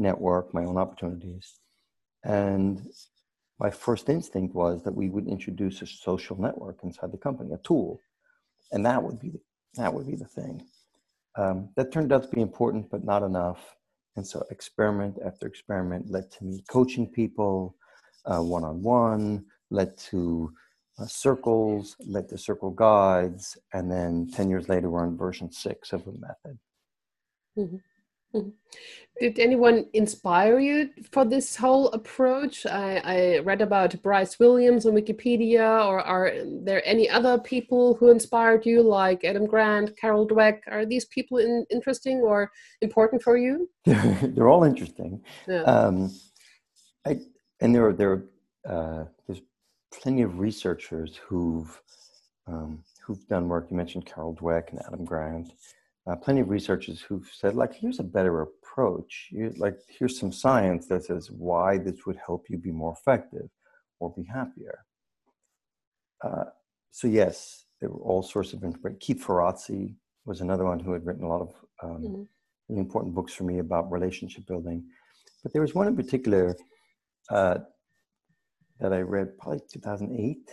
network, 0.00 0.52
my 0.52 0.64
own 0.64 0.78
opportunities. 0.78 1.60
And 2.24 2.80
my 3.60 3.70
first 3.70 4.08
instinct 4.08 4.54
was 4.54 4.82
that 4.82 4.94
we 4.94 5.08
would 5.08 5.28
introduce 5.28 5.82
a 5.82 5.86
social 5.86 6.40
network 6.40 6.80
inside 6.82 7.12
the 7.12 7.18
company, 7.18 7.52
a 7.52 7.58
tool, 7.58 8.00
and 8.72 8.84
that 8.86 9.02
would 9.02 9.20
be 9.20 9.30
the, 9.30 9.40
that 9.74 9.92
would 9.92 10.06
be 10.06 10.16
the 10.16 10.24
thing. 10.24 10.66
Um, 11.36 11.68
that 11.76 11.92
turned 11.92 12.12
out 12.12 12.24
to 12.24 12.28
be 12.28 12.40
important, 12.40 12.90
but 12.90 13.04
not 13.04 13.22
enough. 13.22 13.76
And 14.16 14.26
so, 14.26 14.44
experiment 14.50 15.18
after 15.24 15.46
experiment 15.46 16.10
led 16.10 16.30
to 16.32 16.44
me 16.44 16.62
coaching 16.68 17.06
people 17.06 17.76
one 18.24 18.64
on 18.64 18.82
one, 18.82 19.44
led 19.70 19.96
to 19.96 20.52
uh, 20.98 21.06
circles, 21.06 21.96
led 22.06 22.28
to 22.28 22.38
circle 22.38 22.70
guides, 22.70 23.56
and 23.72 23.90
then 23.90 24.30
10 24.32 24.50
years 24.50 24.68
later, 24.68 24.90
we're 24.90 25.02
on 25.02 25.16
version 25.16 25.50
six 25.50 25.92
of 25.92 26.04
the 26.04 26.12
method. 26.12 26.58
Mm-hmm. 27.58 27.76
Did 29.20 29.38
anyone 29.38 29.84
inspire 29.92 30.58
you 30.58 30.90
for 31.10 31.26
this 31.26 31.54
whole 31.54 31.88
approach? 31.88 32.64
I, 32.64 32.96
I, 33.04 33.38
read 33.40 33.60
about 33.60 34.00
Bryce 34.02 34.38
Williams 34.38 34.86
on 34.86 34.94
Wikipedia, 34.94 35.86
or 35.86 36.00
are 36.00 36.32
there 36.62 36.80
any 36.86 37.06
other 37.06 37.38
people 37.38 37.94
who 37.96 38.10
inspired 38.10 38.64
you, 38.64 38.82
like 38.82 39.22
Adam 39.24 39.46
Grant, 39.46 39.94
Carol 39.98 40.26
Dweck? 40.26 40.60
Are 40.68 40.86
these 40.86 41.04
people 41.06 41.36
in, 41.36 41.66
interesting 41.70 42.18
or 42.18 42.50
important 42.80 43.22
for 43.22 43.36
you? 43.36 43.68
They're 43.84 44.48
all 44.48 44.64
interesting. 44.64 45.22
Yeah. 45.46 45.62
Um, 45.64 46.10
I, 47.06 47.20
and 47.60 47.74
there 47.74 47.88
are 47.88 47.92
there 47.92 48.24
uh, 48.66 49.04
there's 49.26 49.42
plenty 49.92 50.22
of 50.22 50.38
researchers 50.38 51.16
who've 51.16 51.78
um, 52.46 52.82
who've 53.02 53.26
done 53.28 53.48
work. 53.48 53.66
You 53.70 53.76
mentioned 53.76 54.06
Carol 54.06 54.34
Dweck 54.34 54.70
and 54.70 54.80
Adam 54.86 55.04
Grant 55.04 55.52
uh, 56.10 56.16
plenty 56.16 56.40
of 56.40 56.48
researchers 56.48 57.00
who've 57.00 57.30
said, 57.32 57.54
like, 57.54 57.72
here's 57.72 58.00
a 58.00 58.04
better 58.04 58.42
approach. 58.42 59.28
You, 59.30 59.52
like, 59.56 59.78
here's 59.86 60.18
some 60.18 60.32
science 60.32 60.86
that 60.86 61.04
says 61.04 61.30
why 61.30 61.78
this 61.78 62.04
would 62.04 62.16
help 62.16 62.46
you 62.50 62.58
be 62.58 62.72
more 62.72 62.92
effective 62.98 63.48
or 64.00 64.12
be 64.12 64.24
happier. 64.24 64.84
Uh, 66.24 66.46
so 66.90 67.06
yes, 67.06 67.66
there 67.80 67.90
were 67.90 68.00
all 68.00 68.22
sorts 68.22 68.52
of 68.52 68.64
inspiration. 68.64 68.98
Keith 68.98 69.24
Ferrazzi 69.24 69.94
was 70.24 70.40
another 70.40 70.64
one 70.64 70.80
who 70.80 70.92
had 70.92 71.06
written 71.06 71.22
a 71.22 71.28
lot 71.28 71.42
of 71.42 71.54
um, 71.82 72.02
mm-hmm. 72.02 72.22
really 72.68 72.80
important 72.80 73.14
books 73.14 73.32
for 73.32 73.44
me 73.44 73.58
about 73.58 73.90
relationship 73.92 74.44
building. 74.46 74.84
But 75.44 75.52
there 75.52 75.62
was 75.62 75.76
one 75.76 75.86
in 75.86 75.96
particular 75.96 76.56
uh, 77.30 77.58
that 78.80 78.92
I 78.92 79.00
read 79.02 79.38
probably 79.38 79.60
2008 79.72 80.50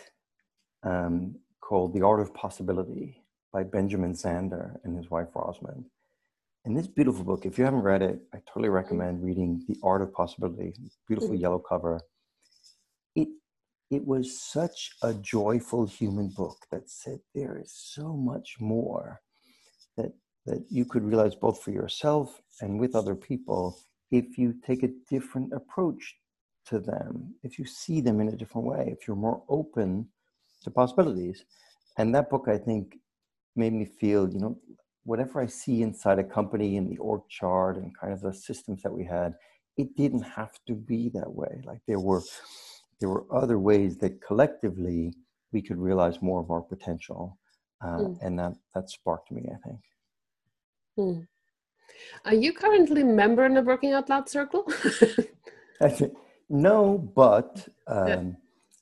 um, 0.84 1.36
called 1.62 1.94
The 1.94 2.04
Art 2.04 2.20
of 2.20 2.34
Possibility 2.36 3.24
by 3.58 3.64
Benjamin 3.64 4.14
Sander 4.14 4.80
and 4.84 4.96
his 4.96 5.10
wife 5.10 5.30
Rosamund. 5.34 5.86
And 6.64 6.78
this 6.78 6.86
beautiful 6.86 7.24
book, 7.24 7.44
if 7.44 7.58
you 7.58 7.66
haven't 7.66 7.82
read 7.82 8.04
it, 8.04 8.20
I 8.32 8.38
totally 8.46 8.70
recommend 8.70 9.24
reading 9.24 9.64
The 9.68 9.78
Art 9.82 10.04
of 10.04 10.14
Possibility. 10.14 10.76
Beautiful 11.08 11.34
mm-hmm. 11.34 11.42
yellow 11.42 11.58
cover. 11.58 12.00
It 13.16 13.30
it 13.90 14.06
was 14.06 14.40
such 14.40 14.92
a 15.02 15.12
joyful 15.12 15.88
human 15.88 16.28
book 16.28 16.68
that 16.72 16.88
said 16.88 17.18
there 17.34 17.60
is 17.60 17.74
so 17.74 18.16
much 18.16 18.58
more 18.60 19.22
that 19.98 20.12
that 20.46 20.64
you 20.70 20.86
could 20.86 21.04
realize 21.04 21.34
both 21.34 21.60
for 21.64 21.72
yourself 21.72 22.40
and 22.62 22.80
with 22.80 22.96
other 22.96 23.16
people 23.16 23.80
if 24.12 24.38
you 24.38 24.54
take 24.68 24.84
a 24.84 24.94
different 25.10 25.52
approach 25.52 26.16
to 26.68 26.78
them, 26.80 27.34
if 27.42 27.58
you 27.58 27.66
see 27.66 28.02
them 28.02 28.22
in 28.22 28.28
a 28.28 28.38
different 28.38 28.68
way, 28.68 28.96
if 28.96 29.08
you're 29.08 29.26
more 29.28 29.42
open 29.50 30.08
to 30.62 30.70
possibilities. 30.70 31.44
And 31.98 32.14
that 32.14 32.30
book, 32.30 32.46
I 32.48 32.60
think, 32.60 32.98
made 33.58 33.74
me 33.74 33.86
feel, 33.86 34.30
you 34.30 34.40
know, 34.40 34.58
whatever 35.04 35.42
I 35.42 35.48
see 35.48 35.82
inside 35.82 36.20
a 36.20 36.24
company 36.24 36.76
in 36.76 36.90
the 36.90 36.98
org 36.98 37.22
chart 37.30 37.78
and 37.78 37.98
kind 37.98 38.14
of 38.14 38.22
the 38.22 38.34
systems 38.34 38.84
that 38.84 38.92
we 38.92 39.06
had, 39.06 39.34
it 39.78 39.96
didn't 39.96 40.24
have 40.24 40.54
to 40.68 40.74
be 40.74 41.10
that 41.10 41.32
way. 41.32 41.62
Like 41.66 41.80
there 41.88 42.00
were 42.00 42.22
there 43.00 43.10
were 43.10 43.26
other 43.32 43.60
ways 43.60 43.98
that 44.00 44.22
collectively 44.22 45.14
we 45.54 45.62
could 45.62 45.78
realize 45.78 46.22
more 46.22 46.42
of 46.42 46.52
our 46.52 46.62
potential, 46.62 47.38
uh, 47.84 48.00
mm. 48.00 48.18
and 48.22 48.38
that 48.40 48.54
that 48.76 48.90
sparked 48.90 49.32
me. 49.32 49.50
I 49.50 49.68
think. 49.68 49.80
Mm. 51.00 51.28
Are 52.26 52.34
you 52.34 52.54
currently 52.54 53.02
a 53.02 53.06
member 53.06 53.46
in 53.46 53.54
the 53.54 53.62
Working 53.62 53.94
Out 53.94 54.10
Loud 54.10 54.28
Circle? 54.30 54.66
no, 56.50 56.98
but 57.16 57.68
um, 57.88 58.08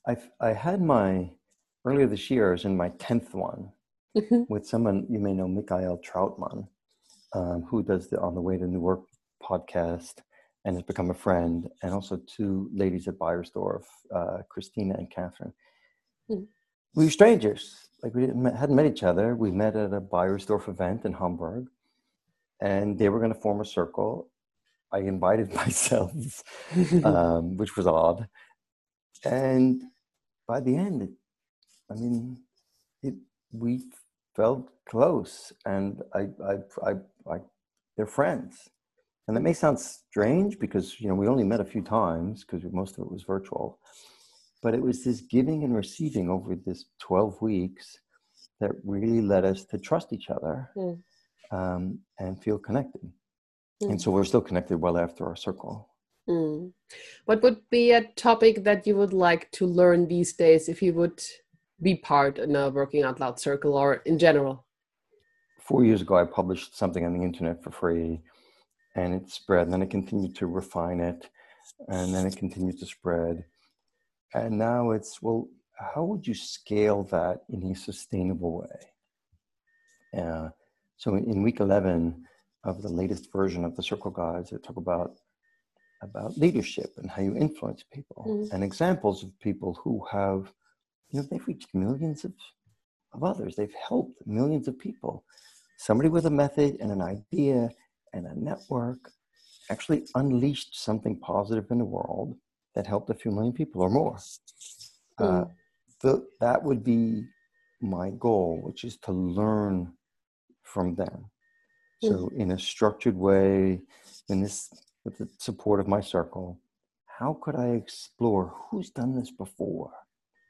yeah. 0.06 0.16
I 0.40 0.48
I 0.48 0.52
had 0.52 0.80
my 0.82 1.30
earlier 1.84 2.06
this 2.06 2.30
year. 2.30 2.48
I 2.48 2.52
was 2.52 2.64
in 2.64 2.76
my 2.76 2.88
tenth 2.98 3.34
one, 3.34 3.70
mm-hmm. 4.16 4.42
with 4.48 4.66
someone 4.66 5.06
you 5.10 5.18
may 5.18 5.32
know, 5.32 5.48
Michael 5.48 5.98
Trautmann, 5.98 6.66
um, 7.34 7.62
who 7.68 7.82
does 7.82 8.08
the 8.08 8.18
On 8.20 8.34
the 8.34 8.40
Way 8.40 8.56
to 8.56 8.66
New 8.66 8.80
Work 8.80 9.02
podcast 9.42 10.14
and 10.64 10.74
has 10.74 10.82
become 10.82 11.10
a 11.10 11.14
friend, 11.14 11.68
and 11.82 11.94
also 11.94 12.20
two 12.26 12.68
ladies 12.74 13.06
at 13.06 13.18
Beiersdorf, 13.18 13.84
uh, 14.12 14.38
Christina 14.48 14.94
and 14.94 15.08
Catherine. 15.10 15.52
Mm-hmm. 16.28 16.44
We 16.96 17.04
were 17.04 17.10
strangers, 17.10 17.88
like 18.02 18.14
we 18.14 18.22
hadn't 18.22 18.74
met 18.74 18.86
each 18.86 19.04
other. 19.04 19.36
We 19.36 19.52
met 19.52 19.76
at 19.76 19.92
a 19.92 20.00
Beiersdorf 20.00 20.68
event 20.68 21.04
in 21.04 21.12
Hamburg, 21.12 21.66
and 22.60 22.98
they 22.98 23.08
were 23.10 23.20
going 23.20 23.32
to 23.32 23.40
form 23.40 23.60
a 23.60 23.64
circle. 23.64 24.28
I 24.92 25.00
invited 25.00 25.54
myself, 25.54 26.42
um, 27.04 27.56
which 27.58 27.76
was 27.76 27.86
odd. 27.86 28.26
And 29.24 29.82
by 30.48 30.60
the 30.60 30.76
end, 30.76 31.08
I 31.90 31.94
mean, 31.94 32.38
it, 33.02 33.14
we 33.52 33.84
felt 34.36 34.70
close 34.88 35.52
and 35.64 36.02
I, 36.14 36.28
I, 36.44 36.90
I, 36.90 36.92
I, 37.32 37.38
they're 37.96 38.06
friends. 38.06 38.68
And 39.26 39.36
that 39.36 39.40
may 39.40 39.54
sound 39.54 39.80
strange 39.80 40.58
because, 40.58 41.00
you 41.00 41.08
know, 41.08 41.16
we 41.16 41.26
only 41.26 41.42
met 41.42 41.60
a 41.60 41.64
few 41.64 41.82
times 41.82 42.44
because 42.44 42.62
most 42.72 42.96
of 42.96 43.04
it 43.04 43.10
was 43.10 43.24
virtual, 43.24 43.80
but 44.62 44.74
it 44.74 44.82
was 44.82 45.02
this 45.02 45.22
giving 45.22 45.64
and 45.64 45.74
receiving 45.74 46.30
over 46.30 46.54
this 46.54 46.84
12 47.00 47.42
weeks 47.42 47.98
that 48.60 48.70
really 48.84 49.20
led 49.20 49.44
us 49.44 49.64
to 49.64 49.78
trust 49.78 50.12
each 50.12 50.30
other 50.30 50.70
mm. 50.76 50.98
um, 51.50 51.98
and 52.20 52.40
feel 52.40 52.58
connected. 52.58 53.10
Mm. 53.82 53.90
And 53.90 54.02
so 54.02 54.12
we're 54.12 54.24
still 54.24 54.40
connected 54.40 54.78
well 54.78 54.96
after 54.96 55.26
our 55.26 55.36
circle. 55.36 55.88
Mm. 56.28 56.72
What 57.24 57.42
would 57.42 57.68
be 57.70 57.92
a 57.92 58.04
topic 58.14 58.64
that 58.64 58.86
you 58.86 58.96
would 58.96 59.12
like 59.12 59.50
to 59.52 59.66
learn 59.66 60.06
these 60.06 60.32
days 60.34 60.68
if 60.68 60.82
you 60.82 60.92
would 60.94 61.20
be 61.80 61.94
part 61.94 62.38
in 62.38 62.56
a 62.56 62.70
working 62.70 63.02
out 63.02 63.20
loud 63.20 63.38
circle 63.38 63.74
or 63.74 63.94
in 64.06 64.18
general? 64.18 64.64
Four 65.60 65.84
years 65.84 66.02
ago, 66.02 66.16
I 66.16 66.24
published 66.24 66.76
something 66.76 67.04
on 67.04 67.12
the 67.12 67.24
internet 67.24 67.62
for 67.62 67.70
free 67.70 68.20
and 68.94 69.14
it 69.14 69.30
spread. 69.30 69.64
And 69.64 69.72
then 69.72 69.82
I 69.82 69.86
continued 69.86 70.36
to 70.36 70.46
refine 70.46 71.00
it 71.00 71.28
and 71.88 72.14
then 72.14 72.26
it 72.26 72.36
continued 72.36 72.78
to 72.78 72.86
spread. 72.86 73.44
And 74.34 74.58
now 74.58 74.92
it's, 74.92 75.20
well, 75.20 75.48
how 75.74 76.04
would 76.04 76.26
you 76.26 76.34
scale 76.34 77.04
that 77.04 77.40
in 77.50 77.70
a 77.70 77.74
sustainable 77.74 78.60
way? 78.60 80.22
Uh, 80.22 80.48
so 80.96 81.14
in 81.14 81.42
week 81.42 81.60
11 81.60 82.24
of 82.64 82.82
the 82.82 82.88
latest 82.88 83.30
version 83.32 83.64
of 83.64 83.76
the 83.76 83.82
Circle 83.82 84.10
Guides, 84.10 84.52
I 84.52 84.56
talk 84.56 84.76
about 84.76 85.16
about 86.02 86.36
leadership 86.36 86.92
and 86.98 87.10
how 87.10 87.22
you 87.22 87.34
influence 87.36 87.82
people 87.90 88.26
mm. 88.28 88.52
and 88.52 88.62
examples 88.62 89.22
of 89.24 89.38
people 89.40 89.78
who 89.82 90.04
have 90.10 90.52
you 91.10 91.20
know, 91.20 91.26
they've 91.30 91.46
reached 91.46 91.74
millions 91.74 92.24
of, 92.24 92.32
of 93.12 93.24
others. 93.24 93.56
They've 93.56 93.74
helped 93.88 94.26
millions 94.26 94.68
of 94.68 94.78
people. 94.78 95.24
Somebody 95.78 96.08
with 96.08 96.26
a 96.26 96.30
method 96.30 96.76
and 96.80 96.90
an 96.90 97.02
idea 97.02 97.70
and 98.12 98.26
a 98.26 98.38
network 98.38 98.98
actually 99.70 100.06
unleashed 100.14 100.74
something 100.74 101.18
positive 101.18 101.66
in 101.70 101.78
the 101.78 101.84
world 101.84 102.36
that 102.74 102.86
helped 102.86 103.10
a 103.10 103.14
few 103.14 103.30
million 103.30 103.52
people 103.52 103.82
or 103.82 103.90
more. 103.90 104.16
Mm. 105.20 105.42
Uh, 105.42 105.44
hmm. 106.02 106.18
that 106.40 106.62
would 106.62 106.84
be 106.84 107.24
my 107.80 108.10
goal, 108.10 108.60
which 108.62 108.84
is 108.84 108.96
to 108.98 109.12
learn 109.12 109.92
from 110.62 110.94
them. 110.94 111.30
Mm. 112.02 112.08
So, 112.08 112.30
in 112.36 112.52
a 112.52 112.58
structured 112.58 113.16
way, 113.16 113.80
in 114.28 114.42
this, 114.42 114.70
with 115.04 115.18
the 115.18 115.28
support 115.38 115.80
of 115.80 115.88
my 115.88 116.00
circle, 116.00 116.60
how 117.06 117.38
could 117.42 117.56
I 117.56 117.68
explore 117.68 118.52
who's 118.70 118.90
done 118.90 119.14
this 119.14 119.30
before? 119.30 119.90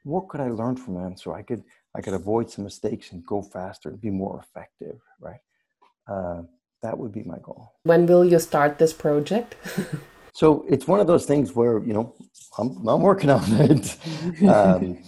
What 0.07 0.29
could 0.29 0.39
I 0.39 0.49
learn 0.49 0.77
from 0.77 0.93
them 0.95 1.17
so 1.17 1.33
I 1.33 1.41
could 1.41 1.63
I 1.95 2.01
could 2.01 2.13
avoid 2.13 2.49
some 2.49 2.63
mistakes 2.63 3.11
and 3.11 3.25
go 3.25 3.41
faster, 3.41 3.89
and 3.89 3.99
be 3.99 4.11
more 4.11 4.39
effective, 4.39 4.99
right? 5.19 5.41
Uh, 6.07 6.43
that 6.83 6.97
would 6.97 7.11
be 7.11 7.23
my 7.23 7.39
goal. 7.41 7.73
When 7.83 8.05
will 8.05 8.23
you 8.23 8.39
start 8.39 8.77
this 8.77 8.93
project? 8.93 9.55
so 10.33 10.65
it's 10.69 10.87
one 10.87 10.99
of 10.99 11.07
those 11.07 11.25
things 11.25 11.53
where 11.53 11.79
you 11.79 11.93
know 11.93 12.13
I'm 12.57 12.87
I'm 12.87 13.01
working 13.01 13.29
on 13.29 13.43
it, 13.71 13.97
um, 14.47 14.99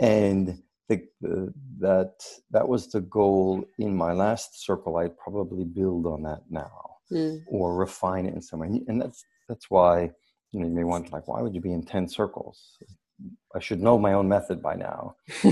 and 0.00 0.60
the, 0.88 0.96
the, 1.20 1.52
that 1.80 2.14
that 2.50 2.66
was 2.66 2.88
the 2.88 3.02
goal 3.02 3.64
in 3.78 3.94
my 3.94 4.12
last 4.12 4.64
circle. 4.64 4.96
I'd 4.96 5.18
probably 5.18 5.64
build 5.64 6.06
on 6.06 6.22
that 6.22 6.42
now 6.50 6.88
mm. 7.12 7.42
or 7.46 7.76
refine 7.76 8.26
it 8.26 8.34
in 8.34 8.42
some 8.42 8.60
way, 8.60 8.82
and 8.88 9.00
that's 9.00 9.24
that's 9.48 9.70
why 9.70 10.10
you 10.50 10.60
know 10.60 10.66
you 10.66 10.74
may 10.74 10.84
wonder 10.84 11.10
like 11.10 11.28
why 11.28 11.42
would 11.42 11.54
you 11.54 11.60
be 11.60 11.72
in 11.72 11.84
ten 11.84 12.08
circles? 12.08 12.78
I 13.54 13.60
should 13.60 13.80
know 13.80 13.98
my 13.98 14.12
own 14.12 14.28
method 14.28 14.62
by 14.62 14.74
now. 14.74 15.16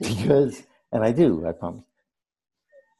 because, 0.00 0.62
and 0.92 1.04
I 1.04 1.12
do, 1.12 1.46
I 1.46 1.52
promise. 1.52 1.84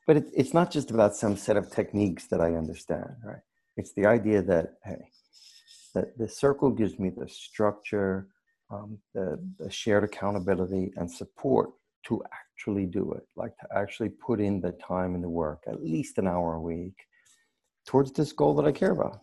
But 0.06 0.16
it, 0.16 0.24
it's 0.34 0.54
not 0.54 0.70
just 0.70 0.90
about 0.90 1.14
some 1.14 1.36
set 1.36 1.56
of 1.56 1.70
techniques 1.70 2.26
that 2.28 2.40
I 2.40 2.54
understand, 2.54 3.14
right? 3.24 3.42
It's 3.76 3.92
the 3.92 4.06
idea 4.06 4.42
that, 4.42 4.74
hey, 4.84 5.08
that 5.94 6.16
the 6.18 6.28
circle 6.28 6.70
gives 6.70 6.98
me 6.98 7.10
the 7.10 7.28
structure, 7.28 8.28
um, 8.70 8.98
the, 9.14 9.38
the 9.58 9.70
shared 9.70 10.04
accountability 10.04 10.92
and 10.96 11.10
support 11.10 11.70
to 12.06 12.22
actually 12.32 12.86
do 12.86 13.12
it, 13.12 13.22
like 13.36 13.56
to 13.58 13.68
actually 13.74 14.08
put 14.08 14.40
in 14.40 14.60
the 14.60 14.72
time 14.72 15.14
and 15.14 15.22
the 15.22 15.28
work, 15.28 15.64
at 15.68 15.82
least 15.82 16.18
an 16.18 16.26
hour 16.26 16.54
a 16.54 16.60
week, 16.60 16.96
towards 17.86 18.12
this 18.12 18.32
goal 18.32 18.54
that 18.54 18.66
I 18.66 18.72
care 18.72 18.92
about. 18.92 19.20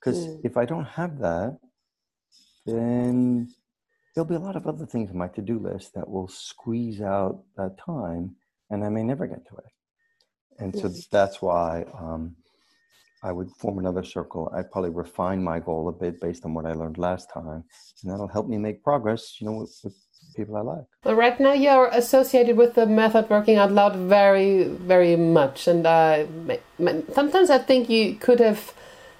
Because 0.00 0.26
mm. 0.26 0.40
if 0.44 0.56
I 0.56 0.64
don't 0.64 0.84
have 0.84 1.18
that, 1.18 1.58
then 2.66 3.48
there'll 4.14 4.28
be 4.28 4.34
a 4.34 4.38
lot 4.38 4.56
of 4.56 4.66
other 4.66 4.86
things 4.86 5.10
on 5.10 5.18
my 5.18 5.28
to 5.28 5.42
do 5.42 5.58
list 5.58 5.94
that 5.94 6.08
will 6.08 6.28
squeeze 6.28 7.00
out 7.00 7.42
that 7.56 7.76
time 7.78 8.36
and 8.70 8.84
I 8.84 8.88
may 8.88 9.02
never 9.02 9.26
get 9.26 9.46
to 9.48 9.56
it. 9.56 9.64
And 10.58 10.74
so 10.78 10.88
that's 11.10 11.42
why 11.42 11.84
um, 11.98 12.36
I 13.22 13.32
would 13.32 13.50
form 13.58 13.78
another 13.78 14.04
circle. 14.04 14.52
I'd 14.54 14.70
probably 14.70 14.90
refine 14.90 15.42
my 15.42 15.58
goal 15.58 15.88
a 15.88 15.92
bit 15.92 16.20
based 16.20 16.44
on 16.44 16.54
what 16.54 16.66
I 16.66 16.72
learned 16.72 16.98
last 16.98 17.28
time, 17.32 17.64
and 18.02 18.12
that'll 18.12 18.28
help 18.28 18.48
me 18.48 18.58
make 18.58 18.84
progress, 18.84 19.40
you 19.40 19.46
know, 19.46 19.54
with, 19.54 19.76
with 19.82 19.96
people 20.36 20.56
I 20.56 20.60
like. 20.60 20.84
Well, 21.04 21.16
right 21.16 21.38
now, 21.40 21.52
you're 21.52 21.88
associated 21.88 22.56
with 22.56 22.74
the 22.74 22.86
method 22.86 23.28
working 23.30 23.56
out 23.56 23.72
loud 23.72 23.96
very, 23.96 24.64
very 24.64 25.16
much, 25.16 25.66
and 25.66 25.86
uh, 25.86 26.26
sometimes 27.12 27.50
I 27.50 27.58
think 27.58 27.90
you 27.90 28.14
could 28.14 28.40
have 28.40 28.72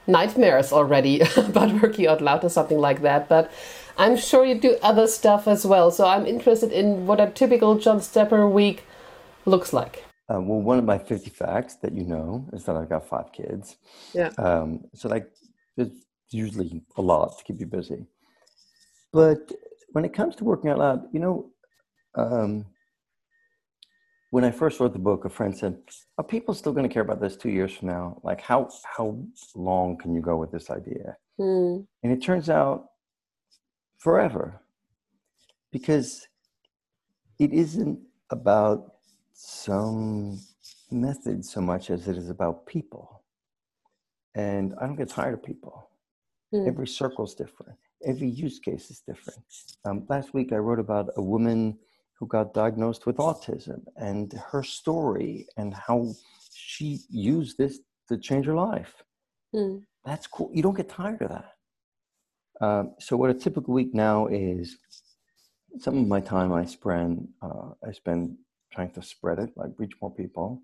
nightmares 0.07 0.73
already 0.73 1.21
about 1.37 1.83
working 1.83 2.07
out 2.07 2.21
loud 2.21 2.45
or 2.45 2.49
something 2.49 2.79
like 2.79 3.03
that, 3.03 3.29
but. 3.29 3.51
I'm 3.97 4.17
sure 4.17 4.45
you 4.45 4.57
do 4.57 4.77
other 4.83 5.07
stuff 5.07 5.47
as 5.47 5.65
well. 5.65 5.93
So 5.93 6.05
I'm 6.05 6.27
interested 6.27 6.73
in 6.73 7.07
what 7.07 7.21
a 7.21 7.31
typical 7.31 7.79
John 7.79 8.01
Stepper 8.01 8.49
week 8.49 8.85
looks 9.47 9.73
like. 9.73 10.05
Uh, 10.29 10.41
well, 10.41 10.61
one 10.61 10.79
of 10.79 10.85
my 10.85 10.99
50 10.99 11.31
facts 11.31 11.77
that 11.77 11.93
you 11.93 12.05
know 12.05 12.49
is 12.53 12.65
that 12.65 12.77
I've 12.77 12.89
got 12.89 13.07
five 13.07 13.31
kids. 13.33 13.77
Yeah. 14.15 14.31
Um, 14.39 14.85
so, 14.95 15.09
like, 15.09 15.31
it's 15.77 15.95
usually 16.31 16.83
a 16.97 17.03
lot 17.03 17.39
to 17.39 17.45
keep 17.45 17.61
you 17.61 17.67
busy. 17.67 18.07
But 19.13 19.53
when 19.93 20.05
it 20.05 20.15
comes 20.15 20.35
to 20.37 20.45
working 20.45 20.71
out 20.71 20.79
loud, 20.79 21.03
you 21.13 21.21
know, 21.21 21.51
um, 22.15 22.65
when 24.35 24.43
I 24.43 24.51
first 24.51 24.81
wrote 24.81 24.93
the 24.93 24.99
book, 25.11 25.25
a 25.25 25.31
friend 25.31 25.57
said, 25.57 25.75
"Are 26.19 26.25
people 26.25 26.55
still 26.55 26.73
going 26.73 26.89
to 26.89 26.93
care 26.93 27.07
about 27.09 27.21
this 27.21 27.37
two 27.37 27.51
years 27.51 27.73
from 27.77 27.87
now? 27.87 28.21
Like, 28.25 28.41
how 28.41 28.69
how 28.97 29.07
long 29.55 29.97
can 29.97 30.13
you 30.13 30.21
go 30.21 30.37
with 30.37 30.51
this 30.51 30.71
idea?" 30.71 31.17
Mm. 31.39 31.87
And 32.03 32.13
it 32.13 32.21
turns 32.21 32.51
out, 32.51 32.79
forever, 33.97 34.61
because 35.71 36.27
it 37.39 37.53
isn't 37.53 37.97
about 38.31 38.81
some 39.35 40.41
method 40.91 41.45
so 41.45 41.61
much 41.61 41.85
as 41.95 42.09
it 42.09 42.17
is 42.17 42.29
about 42.29 42.67
people. 42.67 43.23
And 44.35 44.75
I 44.81 44.87
don't 44.87 44.97
get 44.97 45.11
tired 45.11 45.35
of 45.35 45.45
people. 45.45 45.91
Mm. 46.53 46.67
Every 46.67 46.89
circle 46.89 47.25
is 47.25 47.35
different. 47.35 47.79
Every 48.05 48.31
use 48.45 48.59
case 48.59 48.91
is 48.91 49.01
different. 49.11 49.45
Um, 49.85 50.07
last 50.09 50.35
week, 50.35 50.53
I 50.53 50.57
wrote 50.57 50.81
about 50.81 51.07
a 51.17 51.23
woman 51.23 51.79
who 52.19 52.27
got 52.27 52.55
diagnosed 52.55 53.07
with 53.07 53.17
autism 53.17 53.83
and 53.97 54.33
her 54.51 54.63
story 54.63 55.47
and 55.57 55.75
how 55.75 56.13
she 56.53 57.01
used 57.11 57.59
this 57.59 57.81
to 58.09 58.17
change 58.19 58.47
her 58.47 58.55
life. 58.55 59.03
Mm. 59.55 59.83
That's 60.05 60.27
cool. 60.27 60.51
You 60.53 60.63
don't 60.63 60.77
get 60.77 60.89
tired 60.89 61.23
of 61.23 61.31
that. 61.31 61.53
Um, 62.61 62.95
so, 63.01 63.17
what 63.17 63.31
a 63.31 63.35
typical 63.35 63.75
week 63.75 63.95
now 63.95 64.27
is 64.29 64.77
some 65.79 65.99
of 65.99 66.07
my 66.07 66.21
time 66.21 66.53
I 66.53 66.65
spend 66.65 67.29
uh, 67.43 67.71
I 67.87 67.93
spend 67.93 68.37
trying 68.73 68.91
to 68.91 69.03
spread 69.03 69.39
it, 69.39 69.51
like 69.57 69.71
reach 69.79 69.93
more 70.01 70.13
people. 70.13 70.61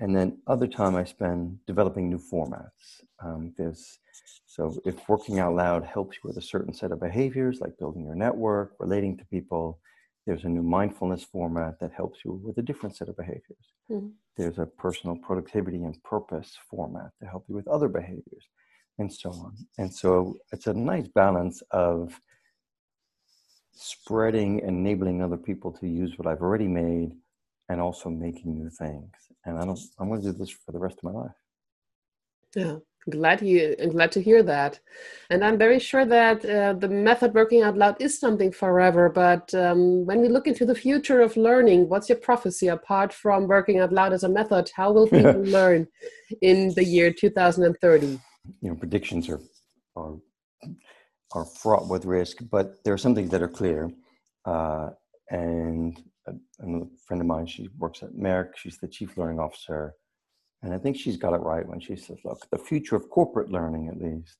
And 0.00 0.14
then 0.14 0.38
other 0.46 0.68
time 0.68 0.94
I 0.94 1.04
spend 1.04 1.58
developing 1.66 2.08
new 2.08 2.20
formats. 2.32 3.02
Um, 3.22 3.52
there's 3.58 3.98
so 4.46 4.76
if 4.84 5.08
working 5.08 5.40
out 5.40 5.54
loud 5.54 5.84
helps 5.84 6.16
you 6.16 6.28
with 6.28 6.36
a 6.36 6.42
certain 6.42 6.72
set 6.72 6.92
of 6.92 7.00
behaviors, 7.00 7.60
like 7.60 7.78
building 7.78 8.04
your 8.04 8.14
network, 8.14 8.72
relating 8.78 9.16
to 9.18 9.24
people, 9.26 9.80
there's 10.28 10.44
a 10.44 10.48
new 10.48 10.62
mindfulness 10.62 11.24
format 11.24 11.80
that 11.80 11.90
helps 11.96 12.18
you 12.22 12.32
with 12.44 12.58
a 12.58 12.62
different 12.62 12.94
set 12.94 13.08
of 13.08 13.16
behaviors. 13.16 13.66
Mm-hmm. 13.90 14.08
There's 14.36 14.58
a 14.58 14.66
personal 14.66 15.16
productivity 15.16 15.78
and 15.78 16.00
purpose 16.04 16.54
format 16.70 17.12
to 17.20 17.26
help 17.26 17.46
you 17.48 17.54
with 17.54 17.66
other 17.66 17.88
behaviors, 17.88 18.44
and 18.98 19.10
so 19.10 19.30
on. 19.30 19.56
And 19.78 19.90
so 19.92 20.36
it's 20.52 20.66
a 20.66 20.74
nice 20.74 21.08
balance 21.08 21.62
of 21.70 22.20
spreading, 23.72 24.60
and 24.60 24.76
enabling 24.80 25.22
other 25.22 25.38
people 25.38 25.72
to 25.72 25.86
use 25.86 26.18
what 26.18 26.28
I've 26.28 26.42
already 26.42 26.68
made, 26.68 27.12
and 27.70 27.80
also 27.80 28.10
making 28.10 28.54
new 28.54 28.68
things. 28.68 29.10
And 29.46 29.56
I 29.58 29.64
don't, 29.64 29.80
I'm 29.98 30.08
going 30.08 30.20
to 30.20 30.32
do 30.32 30.38
this 30.38 30.50
for 30.50 30.72
the 30.72 30.78
rest 30.78 30.98
of 30.98 31.04
my 31.04 31.18
life. 31.22 31.38
Yeah, 32.54 32.76
glad 33.10 33.42
you 33.42 33.74
glad 33.90 34.12
to 34.12 34.22
hear 34.22 34.42
that, 34.42 34.80
and 35.30 35.44
I'm 35.44 35.58
very 35.58 35.78
sure 35.78 36.04
that 36.04 36.44
uh, 36.44 36.72
the 36.74 36.88
method 36.88 37.34
working 37.34 37.62
out 37.62 37.76
loud 37.76 37.96
is 38.00 38.18
something 38.18 38.52
forever. 38.52 39.08
But 39.08 39.52
um, 39.54 40.06
when 40.06 40.20
we 40.20 40.28
look 40.28 40.46
into 40.46 40.64
the 40.64 40.74
future 40.74 41.20
of 41.20 41.36
learning, 41.36 41.88
what's 41.88 42.08
your 42.08 42.18
prophecy 42.18 42.68
apart 42.68 43.12
from 43.12 43.46
working 43.46 43.80
out 43.80 43.92
loud 43.92 44.12
as 44.12 44.24
a 44.24 44.28
method? 44.28 44.70
How 44.74 44.92
will 44.92 45.08
people 45.08 45.42
learn 45.58 45.88
in 46.42 46.74
the 46.74 46.84
year 46.84 47.12
2030? 47.12 48.06
You 48.06 48.70
know, 48.70 48.74
predictions 48.76 49.28
are 49.28 49.40
are 49.96 50.16
are 51.32 51.44
fraught 51.44 51.88
with 51.88 52.04
risk, 52.04 52.38
but 52.50 52.82
there 52.84 52.94
are 52.94 52.98
some 52.98 53.14
things 53.14 53.30
that 53.30 53.42
are 53.42 53.48
clear. 53.48 53.90
Uh, 54.44 54.90
and 55.30 56.02
a, 56.26 56.32
a, 56.32 56.86
friend 57.06 57.20
of 57.20 57.26
mine, 57.26 57.46
she 57.46 57.68
works 57.78 58.02
at 58.02 58.12
Merck. 58.12 58.56
She's 58.56 58.78
the 58.78 58.88
chief 58.88 59.18
learning 59.18 59.38
officer, 59.38 59.94
and 60.62 60.74
I 60.74 60.78
think 60.78 60.96
she's 60.96 61.16
got 61.16 61.34
it 61.34 61.40
right 61.40 61.66
when 61.66 61.80
she 61.80 61.96
says, 61.96 62.18
"Look, 62.24 62.48
the 62.50 62.58
future 62.58 62.96
of 62.96 63.08
corporate 63.10 63.50
learning, 63.50 63.88
at 63.88 63.98
least, 63.98 64.36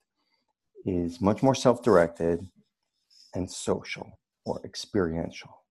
is 0.84 1.20
much 1.20 1.42
more 1.42 1.54
self-directed 1.54 2.48
and 3.34 3.50
social 3.50 4.18
or 4.44 4.60
experiential." 4.64 5.64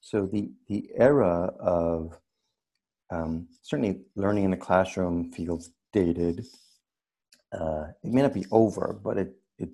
So 0.00 0.26
the 0.26 0.50
the 0.68 0.90
era 0.94 1.52
of 1.60 2.18
um, 3.10 3.48
certainly 3.62 4.02
learning 4.16 4.44
in 4.44 4.50
the 4.50 4.56
classroom 4.56 5.32
feels 5.32 5.70
dated. 5.92 6.46
Uh, 7.52 7.86
it 8.04 8.12
may 8.12 8.22
not 8.22 8.34
be 8.34 8.46
over, 8.50 8.98
but 9.02 9.16
it 9.16 9.34
it, 9.58 9.70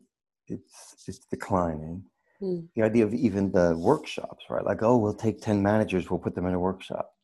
it's 0.47 1.05
it's 1.09 1.27
declining. 1.31 2.05
Mm. 2.43 2.69
The 2.75 2.83
idea 2.83 3.05
of 3.05 3.15
even 3.15 3.53
the 3.53 3.77
workshops, 3.77 4.45
right? 4.51 4.65
Like, 4.65 4.83
oh, 4.83 4.97
we'll 4.97 5.15
take 5.15 5.41
10 5.41 5.63
managers, 5.63 6.11
we'll 6.11 6.19
put 6.19 6.35
them 6.35 6.47
in 6.47 6.55
a 6.55 6.59
workshop. 6.59 7.15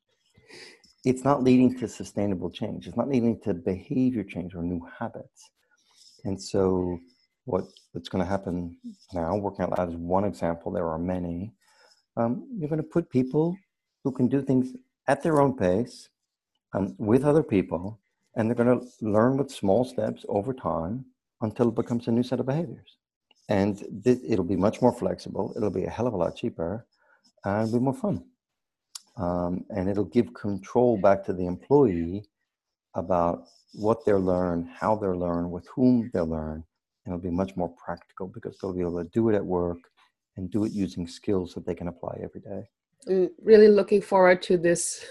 It's 1.05 1.25
not 1.25 1.43
leading 1.43 1.79
to 1.79 1.89
sustainable 1.89 2.51
change. 2.51 2.87
It's 2.87 2.97
not 2.97 3.09
leading 3.09 3.41
to 3.41 3.55
behavior 3.55 4.23
change 4.23 4.55
or 4.55 4.63
new 4.63 4.87
habits. 4.99 5.51
And 6.25 6.41
so 6.41 6.99
what 7.45 7.65
what's 7.93 8.09
going 8.09 8.25
to 8.25 8.31
happen 8.31 8.77
now, 9.13 9.37
working 9.37 9.65
out 9.65 9.79
loud 9.79 9.89
is 9.89 9.97
one 9.97 10.25
example. 10.25 10.71
There 10.71 10.89
are 10.89 10.99
many. 10.99 11.53
Um, 12.17 12.47
you're 12.57 12.69
going 12.69 12.83
to 12.83 12.89
put 12.89 13.09
people 13.11 13.57
who 14.05 14.13
can 14.13 14.29
do 14.29 14.43
things 14.43 14.75
at 15.09 15.23
their 15.23 15.41
own 15.41 15.57
pace 15.57 16.09
um, 16.75 16.95
with 16.99 17.25
other 17.25 17.43
people, 17.43 17.99
and 18.37 18.49
they're 18.49 18.63
going 18.63 18.81
to 18.81 18.87
learn 19.01 19.39
with 19.39 19.51
small 19.51 19.85
steps 19.85 20.25
over 20.29 20.53
time 20.53 21.07
until 21.41 21.69
it 21.69 21.75
becomes 21.75 22.07
a 22.09 22.13
new 22.13 22.23
set 22.23 22.41
of 22.41 22.47
behaviors 22.47 22.97
and 23.51 23.85
th- 24.05 24.21
it'll 24.27 24.45
be 24.45 24.57
much 24.57 24.81
more 24.81 24.93
flexible. 24.93 25.53
It'll 25.57 25.71
be 25.71 25.85
a 25.85 25.91
hell 25.91 26.07
of 26.07 26.15
a 26.15 26.17
lot 26.17 26.37
cheaper, 26.37 26.87
and 27.45 27.71
be 27.71 27.81
more 27.81 27.95
fun. 27.95 28.25
Um, 29.17 29.65
and 29.71 29.89
it'll 29.89 30.05
give 30.05 30.33
control 30.35 30.97
back 30.97 31.25
to 31.25 31.33
the 31.33 31.47
employee 31.47 32.25
about 32.95 33.45
what 33.75 34.05
they'll 34.05 34.21
learn, 34.21 34.69
how 34.75 34.97
they'll 34.97 35.19
learn, 35.19 35.51
with 35.51 35.67
whom 35.75 36.11
they'll 36.13 36.27
learn, 36.27 36.65
and 37.05 37.15
it'll 37.15 37.23
be 37.23 37.31
much 37.31 37.57
more 37.57 37.73
practical 37.85 38.27
because 38.29 38.59
they'll 38.59 38.73
be 38.73 38.81
able 38.81 39.03
to 39.03 39.11
do 39.11 39.29
it 39.29 39.35
at 39.35 39.45
work 39.45 39.79
and 40.37 40.51
do 40.51 40.65
it 40.65 40.73
using 40.73 41.07
skills 41.07 41.55
that 41.55 41.67
they 41.67 41.75
can 41.75 41.89
apply 41.89 42.19
every 42.23 42.41
day. 42.41 42.69
I'm 43.09 43.31
really 43.43 43.69
looking 43.69 44.03
forward 44.03 44.43
to 44.43 44.59
this. 44.59 45.05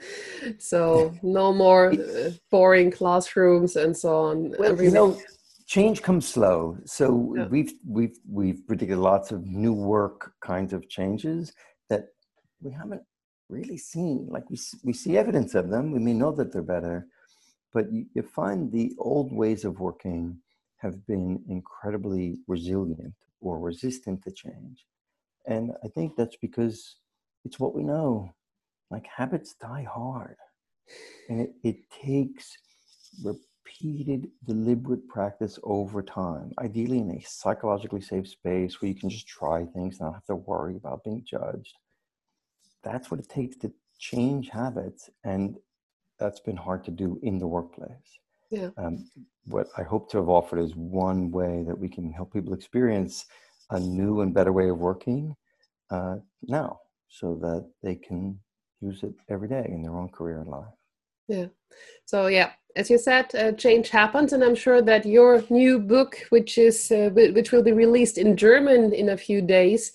so 0.58 1.14
no 1.22 1.52
more 1.52 1.92
uh, 1.92 2.30
boring 2.50 2.90
classrooms 2.90 3.76
and 3.76 3.96
so 3.96 4.16
on. 4.16 4.54
Well, 4.58 4.82
you 4.82 4.90
know, 4.90 5.18
change 5.66 6.02
comes 6.02 6.28
slow 6.28 6.76
so 6.84 7.34
yeah. 7.36 7.46
we've 7.46 7.72
we've 7.86 8.18
we've 8.28 8.66
predicted 8.66 8.98
lots 8.98 9.32
of 9.32 9.46
new 9.46 9.72
work 9.72 10.32
kinds 10.42 10.74
of 10.74 10.88
changes 10.90 11.52
that 11.88 12.08
we 12.60 12.70
haven't 12.70 13.02
really 13.48 13.76
seen 13.76 14.26
like 14.30 14.48
we 14.50 14.58
we 14.82 14.92
see 14.92 15.16
evidence 15.16 15.54
of 15.54 15.68
them 15.70 15.92
we 15.92 15.98
may 15.98 16.12
know 16.12 16.32
that 16.32 16.52
they're 16.52 16.62
better 16.62 17.06
but 17.72 17.92
you, 17.92 18.06
you 18.14 18.22
find 18.22 18.70
the 18.70 18.92
old 18.98 19.32
ways 19.32 19.64
of 19.64 19.80
working 19.80 20.36
have 20.76 21.06
been 21.06 21.42
incredibly 21.48 22.38
resilient 22.46 23.14
or 23.40 23.58
resistant 23.58 24.22
to 24.22 24.30
change 24.30 24.86
and 25.46 25.72
i 25.84 25.88
think 25.88 26.16
that's 26.16 26.36
because 26.36 26.96
it's 27.44 27.60
what 27.60 27.74
we 27.74 27.82
know 27.82 28.32
like 28.90 29.06
habits 29.06 29.54
die 29.54 29.86
hard 29.90 30.36
and 31.28 31.40
it, 31.40 31.54
it 31.62 31.76
takes 31.90 32.56
repeated, 33.22 34.30
deliberate 34.46 35.06
practice 35.08 35.58
over 35.62 36.02
time, 36.02 36.52
ideally 36.58 36.98
in 36.98 37.10
a 37.10 37.20
psychologically 37.22 38.00
safe 38.00 38.28
space 38.28 38.80
where 38.80 38.88
you 38.88 38.94
can 38.94 39.10
just 39.10 39.26
try 39.26 39.64
things, 39.64 40.00
not 40.00 40.14
have 40.14 40.24
to 40.26 40.36
worry 40.36 40.76
about 40.76 41.04
being 41.04 41.24
judged. 41.28 41.74
That's 42.84 43.10
what 43.10 43.20
it 43.20 43.28
takes 43.28 43.56
to 43.58 43.72
change 43.98 44.50
habits. 44.50 45.10
And 45.24 45.56
that's 46.18 46.40
been 46.40 46.56
hard 46.56 46.84
to 46.84 46.90
do 46.90 47.18
in 47.22 47.38
the 47.38 47.46
workplace. 47.46 48.18
Yeah. 48.50 48.70
Um, 48.76 49.08
what 49.46 49.68
I 49.76 49.82
hope 49.82 50.10
to 50.10 50.18
have 50.18 50.28
offered 50.28 50.60
is 50.60 50.74
one 50.76 51.30
way 51.30 51.64
that 51.66 51.78
we 51.78 51.88
can 51.88 52.12
help 52.12 52.32
people 52.32 52.54
experience 52.54 53.26
a 53.70 53.80
new 53.80 54.20
and 54.20 54.32
better 54.32 54.52
way 54.52 54.68
of 54.68 54.78
working 54.78 55.34
uh, 55.90 56.16
now 56.42 56.80
so 57.08 57.34
that 57.42 57.68
they 57.82 57.94
can 57.94 58.38
use 58.80 59.02
it 59.02 59.14
every 59.28 59.48
day 59.48 59.66
in 59.68 59.82
their 59.82 59.96
own 59.96 60.08
career 60.08 60.40
and 60.40 60.50
life. 60.50 60.74
Yeah. 61.28 61.46
So, 62.04 62.26
yeah, 62.26 62.50
as 62.76 62.90
you 62.90 62.98
said, 62.98 63.34
uh, 63.34 63.52
change 63.52 63.88
happens, 63.88 64.32
and 64.32 64.44
I'm 64.44 64.54
sure 64.54 64.82
that 64.82 65.06
your 65.06 65.42
new 65.48 65.78
book, 65.78 66.18
which 66.30 66.58
is 66.58 66.90
uh, 66.90 67.10
which 67.14 67.52
will 67.52 67.62
be 67.62 67.72
released 67.72 68.18
in 68.18 68.36
German 68.36 68.92
in 68.92 69.08
a 69.08 69.16
few 69.16 69.40
days, 69.40 69.92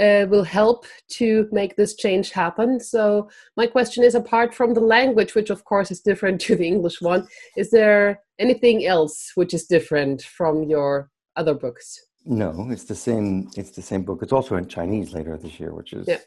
uh, 0.00 0.26
will 0.28 0.44
help 0.44 0.86
to 1.08 1.48
make 1.52 1.76
this 1.76 1.94
change 1.94 2.30
happen. 2.30 2.80
So, 2.80 3.28
my 3.56 3.66
question 3.66 4.02
is: 4.04 4.14
apart 4.14 4.54
from 4.54 4.74
the 4.74 4.80
language, 4.80 5.34
which 5.34 5.50
of 5.50 5.64
course 5.64 5.90
is 5.90 6.00
different 6.00 6.40
to 6.46 6.56
the 6.56 6.66
English 6.66 7.00
one, 7.00 7.26
is 7.56 7.70
there 7.70 8.20
anything 8.38 8.86
else 8.86 9.32
which 9.34 9.54
is 9.54 9.66
different 9.66 10.22
from 10.22 10.64
your 10.64 11.10
other 11.36 11.54
books? 11.54 11.98
No, 12.24 12.68
it's 12.70 12.84
the 12.84 12.94
same. 12.94 13.50
It's 13.56 13.70
the 13.70 13.82
same 13.82 14.02
book. 14.02 14.22
It's 14.22 14.32
also 14.32 14.56
in 14.56 14.68
Chinese 14.68 15.12
later 15.12 15.36
this 15.36 15.58
year, 15.60 15.74
which 15.74 15.92
is 15.92 16.06
yeah. 16.08 16.18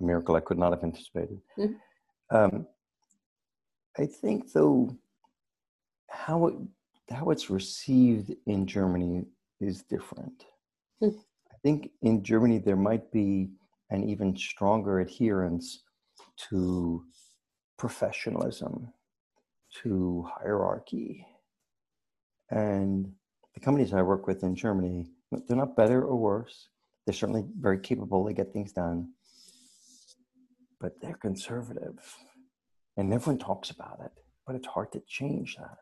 a 0.00 0.04
miracle 0.04 0.36
I 0.36 0.40
could 0.40 0.58
not 0.58 0.72
have 0.72 0.84
anticipated. 0.84 1.40
Mm-hmm. 1.58 2.36
Um, 2.36 2.66
I 3.98 4.06
think, 4.06 4.52
though, 4.52 4.96
how 6.08 6.46
it 6.46 6.54
how 7.10 7.30
it's 7.30 7.50
received 7.50 8.34
in 8.46 8.66
Germany 8.66 9.24
is 9.60 9.82
different. 9.82 10.44
Mm. 11.02 11.14
I 11.14 11.27
think 11.62 11.90
in 12.02 12.22
Germany 12.22 12.58
there 12.58 12.76
might 12.76 13.10
be 13.12 13.50
an 13.90 14.08
even 14.08 14.36
stronger 14.36 15.00
adherence 15.00 15.82
to 16.48 17.04
professionalism, 17.78 18.92
to 19.82 20.26
hierarchy, 20.36 21.26
and 22.50 23.12
the 23.54 23.60
companies 23.60 23.92
I 23.92 24.02
work 24.02 24.26
with 24.26 24.42
in 24.42 24.54
Germany, 24.54 25.10
they're 25.30 25.56
not 25.56 25.76
better 25.76 26.02
or 26.02 26.16
worse. 26.16 26.68
They're 27.04 27.14
certainly 27.14 27.44
very 27.58 27.78
capable. 27.78 28.24
They 28.24 28.34
get 28.34 28.52
things 28.52 28.72
done, 28.72 29.12
but 30.80 31.00
they're 31.00 31.14
conservative, 31.14 32.16
and 32.96 33.12
everyone 33.12 33.38
talks 33.38 33.70
about 33.70 34.00
it. 34.04 34.12
But 34.46 34.56
it's 34.56 34.66
hard 34.66 34.92
to 34.92 35.00
change 35.06 35.56
that. 35.56 35.78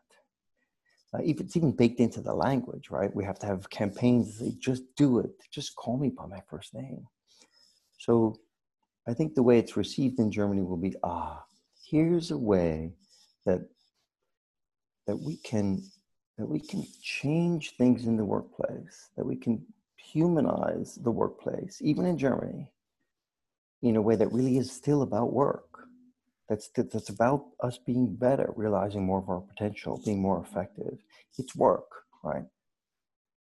Uh, 1.13 1.19
it's 1.23 1.55
even 1.55 1.71
baked 1.71 1.99
into 1.99 2.21
the 2.21 2.33
language, 2.33 2.89
right? 2.91 3.15
We 3.15 3.23
have 3.23 3.39
to 3.39 3.45
have 3.45 3.69
campaigns. 3.69 4.39
They 4.39 4.51
just 4.59 4.83
do 4.95 5.19
it. 5.19 5.31
Just 5.51 5.75
call 5.75 5.97
me 5.97 6.09
by 6.09 6.25
my 6.25 6.41
first 6.49 6.73
name. 6.73 7.07
So, 7.97 8.37
I 9.07 9.13
think 9.13 9.33
the 9.33 9.43
way 9.43 9.57
it's 9.57 9.77
received 9.77 10.19
in 10.19 10.31
Germany 10.31 10.63
will 10.63 10.77
be 10.77 10.95
ah, 11.03 11.45
here's 11.89 12.31
a 12.31 12.37
way 12.37 12.91
that 13.45 13.61
that 15.07 15.15
we 15.15 15.37
can 15.37 15.81
that 16.37 16.45
we 16.45 16.59
can 16.59 16.85
change 17.01 17.71
things 17.77 18.05
in 18.05 18.17
the 18.17 18.25
workplace, 18.25 19.09
that 19.15 19.25
we 19.25 19.35
can 19.35 19.65
humanize 19.95 20.95
the 21.01 21.11
workplace, 21.11 21.79
even 21.81 22.05
in 22.05 22.17
Germany, 22.17 22.69
in 23.81 23.95
a 23.95 24.01
way 24.01 24.15
that 24.15 24.31
really 24.31 24.57
is 24.57 24.71
still 24.71 25.01
about 25.01 25.33
work. 25.33 25.66
That's, 26.49 26.69
that's 26.69 27.09
about 27.09 27.45
us 27.61 27.77
being 27.77 28.15
better, 28.15 28.53
realizing 28.55 29.05
more 29.05 29.19
of 29.19 29.29
our 29.29 29.41
potential, 29.41 30.01
being 30.05 30.21
more 30.21 30.41
effective. 30.41 30.97
It's 31.37 31.55
work, 31.55 31.89
right? 32.23 32.45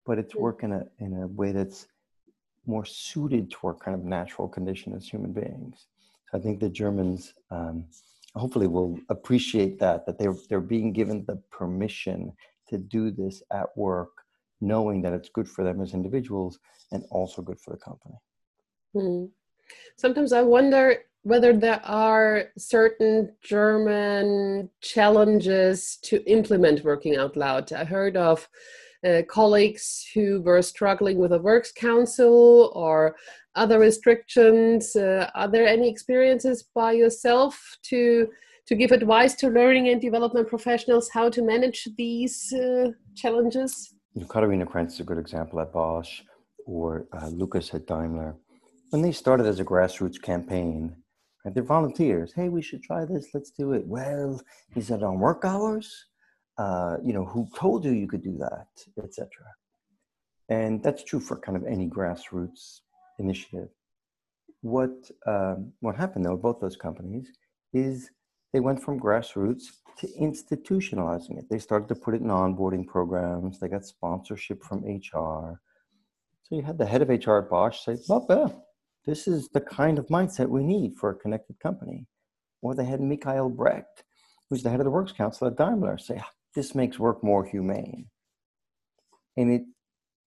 But 0.04 0.18
it's 0.18 0.34
work 0.34 0.64
in 0.64 0.72
a, 0.72 0.86
in 0.98 1.22
a 1.22 1.26
way 1.28 1.52
that's 1.52 1.86
more 2.66 2.84
suited 2.84 3.50
to 3.52 3.58
our 3.68 3.74
kind 3.74 3.94
of 3.94 4.04
natural 4.04 4.48
condition 4.48 4.92
as 4.92 5.08
human 5.08 5.32
beings. 5.32 5.86
So 6.30 6.38
I 6.38 6.40
think 6.40 6.58
the 6.58 6.68
Germans 6.68 7.32
um, 7.52 7.84
hopefully 8.34 8.66
will 8.66 8.98
appreciate 9.08 9.78
that, 9.78 10.04
that 10.06 10.18
they're, 10.18 10.34
they're 10.48 10.60
being 10.60 10.92
given 10.92 11.24
the 11.26 11.36
permission 11.50 12.32
to 12.68 12.78
do 12.78 13.12
this 13.12 13.42
at 13.52 13.68
work, 13.76 14.10
knowing 14.60 15.00
that 15.02 15.12
it's 15.12 15.28
good 15.28 15.48
for 15.48 15.62
them 15.62 15.80
as 15.80 15.94
individuals 15.94 16.58
and 16.90 17.04
also 17.10 17.40
good 17.40 17.60
for 17.60 17.70
the 17.70 17.76
company. 17.76 18.14
Hmm. 18.94 19.26
Sometimes 19.96 20.32
I 20.32 20.42
wonder 20.42 21.04
whether 21.26 21.52
there 21.52 21.80
are 21.84 22.44
certain 22.56 23.32
German 23.42 24.70
challenges 24.80 25.98
to 26.02 26.24
implement 26.30 26.84
working 26.84 27.16
out 27.16 27.36
loud. 27.36 27.72
I 27.72 27.84
heard 27.84 28.16
of 28.16 28.48
uh, 29.04 29.22
colleagues 29.28 30.06
who 30.14 30.40
were 30.42 30.62
struggling 30.62 31.18
with 31.18 31.32
a 31.32 31.38
works 31.40 31.72
council 31.72 32.70
or 32.76 33.16
other 33.56 33.80
restrictions. 33.80 34.94
Uh, 34.94 35.28
are 35.34 35.48
there 35.48 35.66
any 35.66 35.90
experiences 35.90 36.68
by 36.74 36.92
yourself 36.92 37.52
to 37.90 38.28
to 38.68 38.74
give 38.76 38.92
advice 38.92 39.34
to 39.34 39.48
learning 39.48 39.88
and 39.88 40.00
development 40.00 40.46
professionals 40.48 41.08
how 41.12 41.28
to 41.28 41.42
manage 41.42 41.88
these 41.98 42.52
uh, 42.52 42.90
challenges? 43.16 43.94
Katharina 44.28 44.66
Krentz 44.66 44.94
is 44.94 45.00
a 45.00 45.04
good 45.04 45.18
example 45.18 45.58
at 45.60 45.72
Bosch 45.72 46.22
or 46.66 47.06
uh, 47.12 47.26
Lucas 47.28 47.74
at 47.74 47.84
Daimler. 47.86 48.36
When 48.90 49.02
they 49.02 49.12
started 49.12 49.46
as 49.46 49.58
a 49.58 49.64
grassroots 49.64 50.20
campaign, 50.22 50.96
right, 51.46 51.54
they're 51.54 51.62
volunteers. 51.62 52.32
Hey, 52.34 52.48
we 52.48 52.62
should 52.62 52.82
try 52.82 53.04
this. 53.04 53.28
Let's 53.32 53.50
do 53.50 53.72
it. 53.72 53.86
Well, 53.86 54.40
is 54.74 54.88
that 54.88 55.02
on 55.02 55.18
work 55.18 55.44
hours? 55.44 56.06
Uh, 56.58 56.96
you 57.04 57.12
know, 57.12 57.24
who 57.24 57.46
told 57.54 57.84
you 57.84 57.92
you 57.92 58.08
could 58.08 58.22
do 58.22 58.36
that, 58.38 58.68
etc. 59.02 59.28
And 60.48 60.82
that's 60.82 61.04
true 61.04 61.20
for 61.20 61.38
kind 61.38 61.56
of 61.56 61.64
any 61.64 61.88
grassroots 61.88 62.80
initiative. 63.18 63.68
What 64.62 65.10
um, 65.26 65.72
what 65.80 65.96
happened 65.96 66.24
though, 66.24 66.36
both 66.36 66.60
those 66.60 66.76
companies, 66.76 67.28
is 67.72 68.10
they 68.52 68.60
went 68.60 68.82
from 68.82 68.98
grassroots 68.98 69.64
to 69.98 70.06
institutionalizing 70.20 71.38
it. 71.38 71.48
They 71.50 71.58
started 71.58 71.88
to 71.88 71.94
put 71.94 72.14
it 72.14 72.22
in 72.22 72.28
onboarding 72.28 72.86
programs. 72.86 73.58
They 73.58 73.68
got 73.68 73.84
sponsorship 73.84 74.62
from 74.62 74.84
HR. 74.84 75.60
So 76.42 76.56
you 76.56 76.62
had 76.62 76.78
the 76.78 76.86
head 76.86 77.02
of 77.02 77.08
HR 77.08 77.38
at 77.38 77.50
Bosch 77.50 77.80
say, 77.84 77.96
well, 78.08 78.24
well, 78.28 78.65
this 79.06 79.28
is 79.28 79.48
the 79.48 79.60
kind 79.60 79.98
of 79.98 80.06
mindset 80.08 80.48
we 80.48 80.64
need 80.64 80.96
for 80.96 81.10
a 81.10 81.14
connected 81.14 81.58
company. 81.60 82.06
Or 82.62 82.74
they 82.74 82.84
had 82.84 83.00
Michael 83.00 83.48
Brecht, 83.48 84.04
who's 84.48 84.62
the 84.62 84.70
head 84.70 84.80
of 84.80 84.84
the 84.84 84.90
Works 84.90 85.12
Council 85.12 85.46
at 85.46 85.56
Daimler, 85.56 85.98
say, 85.98 86.18
ah, 86.20 86.30
this 86.54 86.74
makes 86.74 86.98
work 86.98 87.22
more 87.22 87.44
humane. 87.44 88.06
And 89.36 89.52
it 89.52 89.62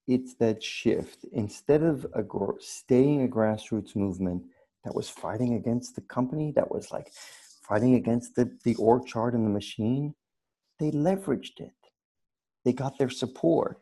it's 0.07 0.33
that 0.35 0.63
shift. 0.63 1.25
Instead 1.33 1.83
of 1.83 2.05
a, 2.15 2.23
staying 2.59 3.23
a 3.23 3.27
grassroots 3.27 3.95
movement 3.95 4.43
that 4.83 4.95
was 4.95 5.07
fighting 5.07 5.53
against 5.53 5.93
the 5.93 6.01
company, 6.01 6.51
that 6.55 6.71
was 6.71 6.91
like, 6.91 7.11
fighting 7.61 7.93
against 7.93 8.35
the, 8.35 8.51
the 8.63 8.73
org 8.75 9.05
chart 9.05 9.35
and 9.35 9.45
the 9.45 9.51
machine, 9.51 10.15
they 10.79 10.89
leveraged 10.89 11.59
it. 11.59 11.75
They 12.65 12.73
got 12.73 12.97
their 12.97 13.11
support, 13.11 13.81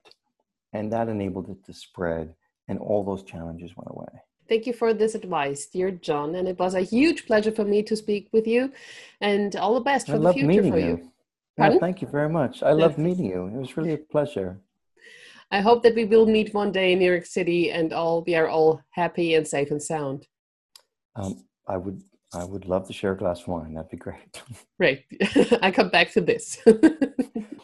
and 0.73 0.91
that 0.91 1.07
enabled 1.07 1.49
it 1.49 1.63
to 1.65 1.73
spread, 1.73 2.35
and 2.67 2.77
all 2.77 3.05
those 3.05 3.23
challenges 3.23 3.71
went 3.77 3.89
away. 3.89 4.21
Thank 4.49 4.65
you 4.65 4.73
for 4.73 4.93
this 4.93 5.15
advice, 5.15 5.67
dear 5.67 5.91
John. 5.91 6.35
And 6.35 6.47
it 6.47 6.57
was 6.57 6.75
a 6.75 6.81
huge 6.81 7.25
pleasure 7.25 7.51
for 7.51 7.65
me 7.65 7.83
to 7.83 7.95
speak 7.95 8.29
with 8.31 8.47
you, 8.47 8.71
and 9.21 9.55
all 9.55 9.73
the 9.73 9.81
best 9.81 10.07
for 10.07 10.19
the 10.19 10.33
future 10.33 10.63
for 10.63 10.79
you. 10.79 10.87
you. 10.87 11.11
Yeah, 11.57 11.77
thank 11.79 12.01
you 12.01 12.07
very 12.07 12.29
much. 12.29 12.61
I 12.61 12.71
love 12.71 12.97
meeting 12.97 13.25
you. 13.25 13.47
It 13.47 13.53
was 13.53 13.75
really 13.77 13.93
a 13.93 13.97
pleasure. 13.97 14.59
I 15.49 15.61
hope 15.61 15.81
that 15.83 15.95
we 15.95 16.05
will 16.05 16.25
meet 16.25 16.53
one 16.53 16.71
day 16.71 16.91
in 16.91 16.99
New 16.99 17.09
York 17.09 17.25
City 17.25 17.71
and 17.71 17.93
all 17.93 18.23
we 18.23 18.35
are 18.35 18.47
all 18.47 18.81
happy 18.91 19.35
and 19.35 19.47
safe 19.47 19.71
and 19.71 19.81
sound. 19.81 20.27
Um, 21.15 21.45
I 21.67 21.77
would 21.77 22.03
I 22.33 22.43
would 22.43 22.65
love 22.65 22.85
to 22.87 22.93
share 22.93 23.13
a 23.13 23.17
glass 23.17 23.41
of 23.41 23.47
wine. 23.47 23.73
That'd 23.73 23.89
be 23.89 23.97
great. 23.97 24.43
Great. 24.77 25.05
I 25.61 25.71
come 25.71 25.89
back 25.89 26.11
to 26.11 26.21
this. 26.21 26.59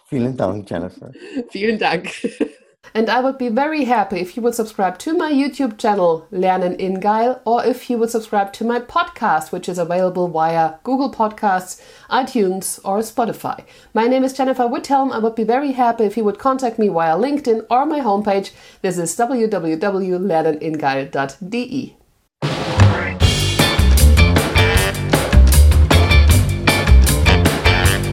Vielen 0.10 0.36
Dank, 0.36 0.68
Jennifer. 0.68 1.12
Vielen 1.52 1.78
Dank. 1.78 2.26
And 2.96 3.10
I 3.10 3.22
would 3.22 3.40
be 3.40 3.50
very 3.50 3.86
happy 3.86 4.20
if 4.20 4.36
you 4.36 4.44
would 4.44 4.54
subscribe 4.54 5.00
to 5.00 5.18
my 5.18 5.32
YouTube 5.32 5.80
channel, 5.80 6.28
Lernen 6.32 6.78
in 6.78 7.00
Geil, 7.00 7.42
or 7.44 7.66
if 7.66 7.90
you 7.90 7.98
would 7.98 8.12
subscribe 8.12 8.54
to 8.54 8.64
my 8.64 8.80
podcast, 8.80 9.52
which 9.52 9.68
is 9.68 9.80
available 9.80 10.28
via 10.28 10.76
Google 10.84 11.12
Podcasts, 11.12 11.82
iTunes, 12.12 12.80
or 12.86 13.00
Spotify. 13.00 13.64
My 13.96 14.06
name 14.06 14.24
is 14.24 14.34
Jennifer 14.34 14.66
Whithelm. 14.66 15.12
I 15.12 15.18
would 15.18 15.34
be 15.34 15.44
very 15.44 15.72
happy 15.72 16.04
if 16.04 16.18
you 16.18 16.24
would 16.24 16.38
contact 16.38 16.78
me 16.78 16.90
via 16.90 17.16
LinkedIn 17.16 17.66
or 17.70 17.88
my 17.88 18.00
homepage. 18.00 18.52
This 18.84 19.00
is 19.00 19.18
www.lerneningeil.de. 19.18 21.98